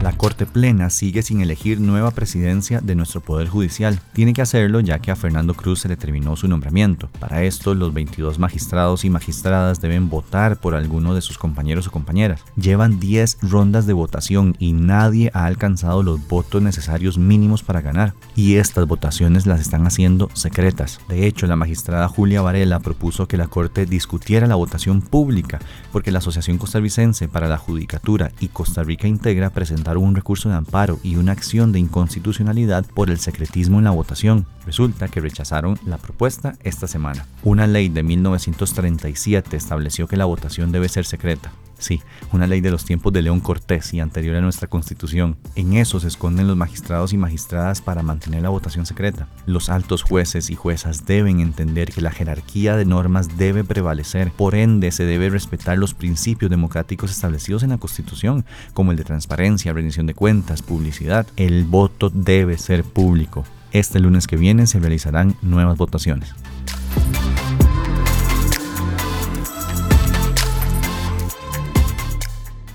La 0.00 0.12
Corte 0.12 0.46
Plena 0.46 0.88
sigue 0.88 1.20
sin 1.22 1.42
elegir 1.42 1.78
nueva 1.78 2.10
presidencia 2.10 2.80
de 2.80 2.94
nuestro 2.94 3.20
Poder 3.20 3.48
Judicial. 3.48 4.00
Tiene 4.14 4.32
que 4.32 4.40
hacerlo 4.40 4.80
ya 4.80 4.98
que 4.98 5.10
a 5.10 5.16
Fernando 5.16 5.52
Cruz 5.52 5.80
se 5.80 5.88
le 5.88 5.98
terminó 5.98 6.36
su 6.36 6.48
nombramiento. 6.48 7.10
Para 7.20 7.42
esto, 7.42 7.74
los 7.74 7.92
22 7.92 8.38
magistrados 8.38 9.04
y 9.04 9.10
magistradas 9.10 9.82
deben 9.82 10.08
votar 10.08 10.58
por 10.58 10.74
alguno 10.74 11.14
de 11.14 11.20
sus 11.20 11.36
compañeros 11.36 11.86
o 11.86 11.90
compañeras. 11.90 12.40
Llevan 12.56 12.98
10 12.98 13.40
rondas 13.42 13.86
de 13.86 13.92
votación 13.92 14.56
y 14.58 14.72
nadie 14.72 15.30
ha 15.34 15.44
alcanzado 15.44 16.02
los 16.02 16.26
votos 16.28 16.62
necesarios 16.62 17.18
mínimos 17.18 17.62
para 17.62 17.82
ganar. 17.82 18.14
Y 18.34 18.54
estas 18.54 18.86
votaciones 18.86 19.44
las 19.44 19.60
están 19.60 19.86
haciendo 19.86 20.30
secretas. 20.32 20.98
De 21.10 21.26
hecho, 21.26 21.46
la 21.46 21.56
magistrada 21.56 22.08
Julia 22.08 22.40
Varela 22.40 22.80
propuso 22.80 23.28
que 23.28 23.36
la 23.36 23.48
Corte 23.48 23.84
discutiera 23.84 24.46
la 24.46 24.54
votación 24.54 25.02
pública 25.02 25.58
porque 25.92 26.10
la 26.10 26.20
Asociación 26.20 26.56
Costarricense 26.56 27.28
para 27.28 27.48
la 27.48 27.58
Judicatura 27.58 28.32
y 28.40 28.48
Costa 28.48 28.82
Rica 28.82 29.06
Integra 29.06 29.50
un 29.98 30.14
recurso 30.14 30.48
de 30.48 30.54
amparo 30.54 30.98
y 31.02 31.16
una 31.16 31.32
acción 31.32 31.72
de 31.72 31.78
inconstitucionalidad 31.78 32.84
por 32.86 33.10
el 33.10 33.18
secretismo 33.18 33.78
en 33.78 33.84
la 33.84 33.90
votación. 33.90 34.46
Resulta 34.66 35.08
que 35.08 35.20
rechazaron 35.20 35.78
la 35.86 35.98
propuesta 35.98 36.56
esta 36.62 36.86
semana. 36.86 37.26
Una 37.42 37.66
ley 37.66 37.88
de 37.88 38.02
1937 38.02 39.56
estableció 39.56 40.06
que 40.06 40.16
la 40.16 40.24
votación 40.24 40.72
debe 40.72 40.88
ser 40.88 41.04
secreta. 41.06 41.52
Sí, 41.80 42.02
una 42.30 42.46
ley 42.46 42.60
de 42.60 42.70
los 42.70 42.84
tiempos 42.84 43.10
de 43.12 43.22
León 43.22 43.40
Cortés 43.40 43.94
y 43.94 44.00
anterior 44.00 44.36
a 44.36 44.40
nuestra 44.42 44.68
constitución. 44.68 45.38
En 45.54 45.72
eso 45.72 45.98
se 45.98 46.08
esconden 46.08 46.46
los 46.46 46.56
magistrados 46.56 47.14
y 47.14 47.16
magistradas 47.16 47.80
para 47.80 48.02
mantener 48.02 48.42
la 48.42 48.50
votación 48.50 48.84
secreta. 48.84 49.28
Los 49.46 49.70
altos 49.70 50.02
jueces 50.02 50.50
y 50.50 50.54
juezas 50.54 51.06
deben 51.06 51.40
entender 51.40 51.90
que 51.90 52.02
la 52.02 52.12
jerarquía 52.12 52.76
de 52.76 52.84
normas 52.84 53.38
debe 53.38 53.64
prevalecer, 53.64 54.30
por 54.30 54.54
ende 54.54 54.92
se 54.92 55.04
debe 55.04 55.30
respetar 55.30 55.78
los 55.78 55.94
principios 55.94 56.50
democráticos 56.50 57.10
establecidos 57.10 57.62
en 57.62 57.70
la 57.70 57.78
constitución, 57.78 58.44
como 58.74 58.90
el 58.90 58.98
de 58.98 59.04
transparencia, 59.04 59.72
rendición 59.72 60.06
de 60.06 60.14
cuentas, 60.14 60.60
publicidad. 60.60 61.26
El 61.36 61.64
voto 61.64 62.10
debe 62.10 62.58
ser 62.58 62.84
público. 62.84 63.44
Este 63.72 64.00
lunes 64.00 64.26
que 64.26 64.36
viene 64.36 64.66
se 64.66 64.80
realizarán 64.80 65.36
nuevas 65.40 65.78
votaciones. 65.78 66.34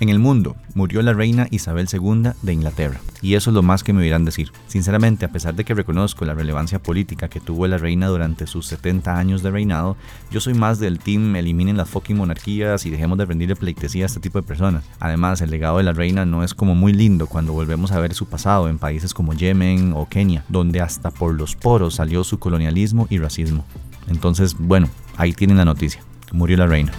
En 0.02 0.10
el 0.10 0.20
mundo 0.20 0.58
murió 0.74 1.02
la 1.02 1.14
reina 1.14 1.48
Isabel 1.52 1.88
II 1.92 2.32
de 2.42 2.54
Inglaterra, 2.54 3.00
y 3.22 3.36
eso 3.36 3.50
es 3.50 3.54
lo 3.54 3.64
más 3.64 3.82
que 3.82 3.94
me 3.94 4.02
oirán 4.02 4.26
decir. 4.26 4.52
Sinceramente, 4.68 5.24
a 5.24 5.32
pesar 5.32 5.56
de 5.56 5.64
que 5.64 5.74
reconozco 5.74 6.26
la 6.26 6.34
relevancia 6.34 6.80
política 6.80 7.30
que 7.30 7.40
tuvo 7.40 7.66
la 7.68 7.78
reina 7.78 8.08
durante 8.08 8.46
sus 8.46 8.66
70 8.68 9.18
años 9.18 9.42
de 9.42 9.52
reinado, 9.52 9.96
yo 10.32 10.42
soy 10.42 10.54
más 10.54 10.80
del 10.80 11.00
team 11.00 11.34
eliminen 11.38 11.78
las 11.78 11.90
fucking 11.90 12.18
monarquías 12.18 12.86
y 12.86 12.90
dejemos 12.90 13.18
de 13.18 13.26
rendirle 13.26 13.56
pleitesía 13.56 14.04
a 14.04 14.08
este 14.08 14.20
tipo 14.20 14.38
de 14.38 14.48
personas. 14.48 14.84
Además, 15.00 15.40
el 15.40 15.50
legado 15.50 15.78
de 15.78 15.84
la 15.84 15.94
reina 15.94 16.26
no 16.26 16.44
es 16.44 16.54
como 16.54 16.76
muy 16.76 16.92
lindo 16.92 17.28
cuando 17.28 17.54
volvemos 17.54 17.94
a 17.94 18.00
ver 18.02 18.14
su 18.14 18.26
pasado 18.26 18.68
en 18.68 18.78
países 18.78 19.14
como 19.14 19.34
Yemen 19.34 19.94
o 19.96 20.10
Kenia, 20.10 20.44
donde 20.50 20.82
hasta 20.82 21.10
por 21.10 21.34
los 21.34 21.56
poros 21.56 21.96
salió 21.96 22.26
su 22.26 22.38
colonialismo 22.38 23.08
y 23.10 23.18
racismo. 23.18 23.66
Entonces, 24.08 24.56
bueno, 24.60 24.90
ahí 25.16 25.32
tienen 25.32 25.58
la 25.58 25.66
noticia. 25.66 26.02
Murió 26.34 26.58
la 26.58 26.68
reina. 26.68 26.92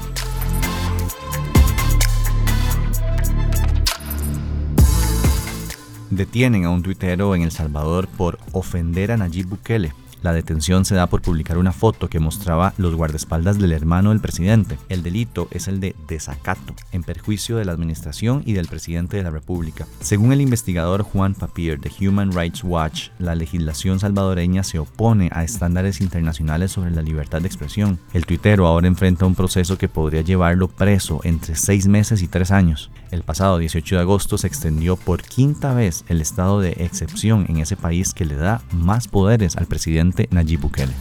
Detienen 6.17 6.65
a 6.65 6.71
un 6.71 6.83
tuitero 6.83 7.35
en 7.35 7.43
El 7.43 7.51
Salvador 7.51 8.09
por 8.09 8.39
ofender 8.53 9.13
a 9.13 9.19
Nayib 9.19 9.49
Bukele. 9.49 9.93
La 10.23 10.33
detención 10.33 10.87
se 10.87 10.95
da 10.95 11.09
por 11.09 11.21
publicar 11.21 11.59
una 11.59 11.73
foto 11.73 12.09
que 12.09 12.21
mostraba 12.21 12.73
los 12.79 12.95
guardaespaldas 12.95 13.59
del 13.59 13.73
hermano 13.73 14.09
del 14.09 14.21
presidente. 14.21 14.79
El 14.89 15.03
delito 15.03 15.47
es 15.51 15.69
el 15.69 15.79
de 15.79 15.95
desacato, 16.09 16.75
en 16.93 17.03
perjuicio 17.03 17.59
de 17.59 17.67
la 17.67 17.73
administración 17.73 18.43
y 18.47 18.55
del 18.55 18.67
presidente 18.67 19.19
de 19.19 19.25
la 19.25 19.31
República. 19.31 19.87
Según 20.01 20.33
el 20.33 20.41
investigador 20.41 21.03
Juan 21.03 21.35
Papier 21.35 21.79
de 21.79 21.93
Human 22.01 22.33
Rights 22.33 22.65
Watch, 22.65 23.11
la 23.19 23.35
legislación 23.35 24.01
salvadoreña 24.01 24.65
se 24.65 24.79
opone 24.79 25.29
a 25.35 25.45
estándares 25.45 26.01
internacionales 26.01 26.73
sobre 26.73 26.93
la 26.93 27.03
libertad 27.03 27.43
de 27.43 27.49
expresión. 27.49 27.99
El 28.15 28.25
tuitero 28.25 28.67
ahora 28.67 28.89
enfrenta 28.89 29.27
un 29.27 29.35
proceso 29.35 29.77
que 29.77 29.91
podría 29.91 30.23
llevarlo 30.23 30.69
preso 30.69 31.21
entre 31.25 31.57
seis 31.57 31.87
meses 31.87 32.23
y 32.23 32.27
tres 32.27 32.53
años. 32.53 32.91
El 33.11 33.23
pasado 33.23 33.59
18 33.59 33.95
de 33.95 34.01
agosto 34.01 34.37
se 34.37 34.49
extendió 34.49 34.97
por 34.97 35.23
quinta 35.23 35.73
vez 35.75 36.05
el 36.09 36.21
estado 36.21 36.61
de 36.61 36.73
excepción 36.79 37.47
en 37.49 37.59
ese 37.59 37.77
país 37.77 38.13
que 38.13 38.25
le 38.25 38.35
da 38.35 38.63
más 38.73 39.07
poderes 39.07 39.57
al 39.57 39.67
presidente 39.67 40.29
Nayib 40.33 40.61
Bukele. 40.61 40.93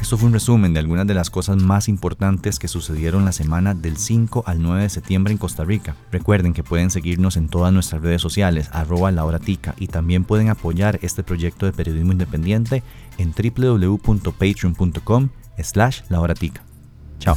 Esto 0.00 0.16
fue 0.16 0.28
un 0.28 0.32
resumen 0.32 0.72
de 0.72 0.80
algunas 0.80 1.06
de 1.06 1.12
las 1.12 1.28
cosas 1.28 1.62
más 1.62 1.86
importantes 1.86 2.58
que 2.58 2.66
sucedieron 2.66 3.26
la 3.26 3.32
semana 3.32 3.74
del 3.74 3.98
5 3.98 4.44
al 4.46 4.62
9 4.62 4.84
de 4.84 4.88
septiembre 4.88 5.32
en 5.32 5.38
Costa 5.38 5.64
Rica. 5.64 5.96
Recuerden 6.10 6.54
que 6.54 6.64
pueden 6.64 6.90
seguirnos 6.90 7.36
en 7.36 7.50
todas 7.50 7.74
nuestras 7.74 8.00
redes 8.00 8.22
sociales, 8.22 8.70
arroba 8.72 9.12
y 9.76 9.86
también 9.88 10.24
pueden 10.24 10.48
apoyar 10.48 10.98
este 11.02 11.22
proyecto 11.22 11.66
de 11.66 11.72
periodismo 11.72 12.12
independiente 12.12 12.82
en 13.18 13.34
www.patreon.com 13.34 15.28
slash 15.62 16.02
lauratica. 16.08 16.60
Chao. 17.18 17.36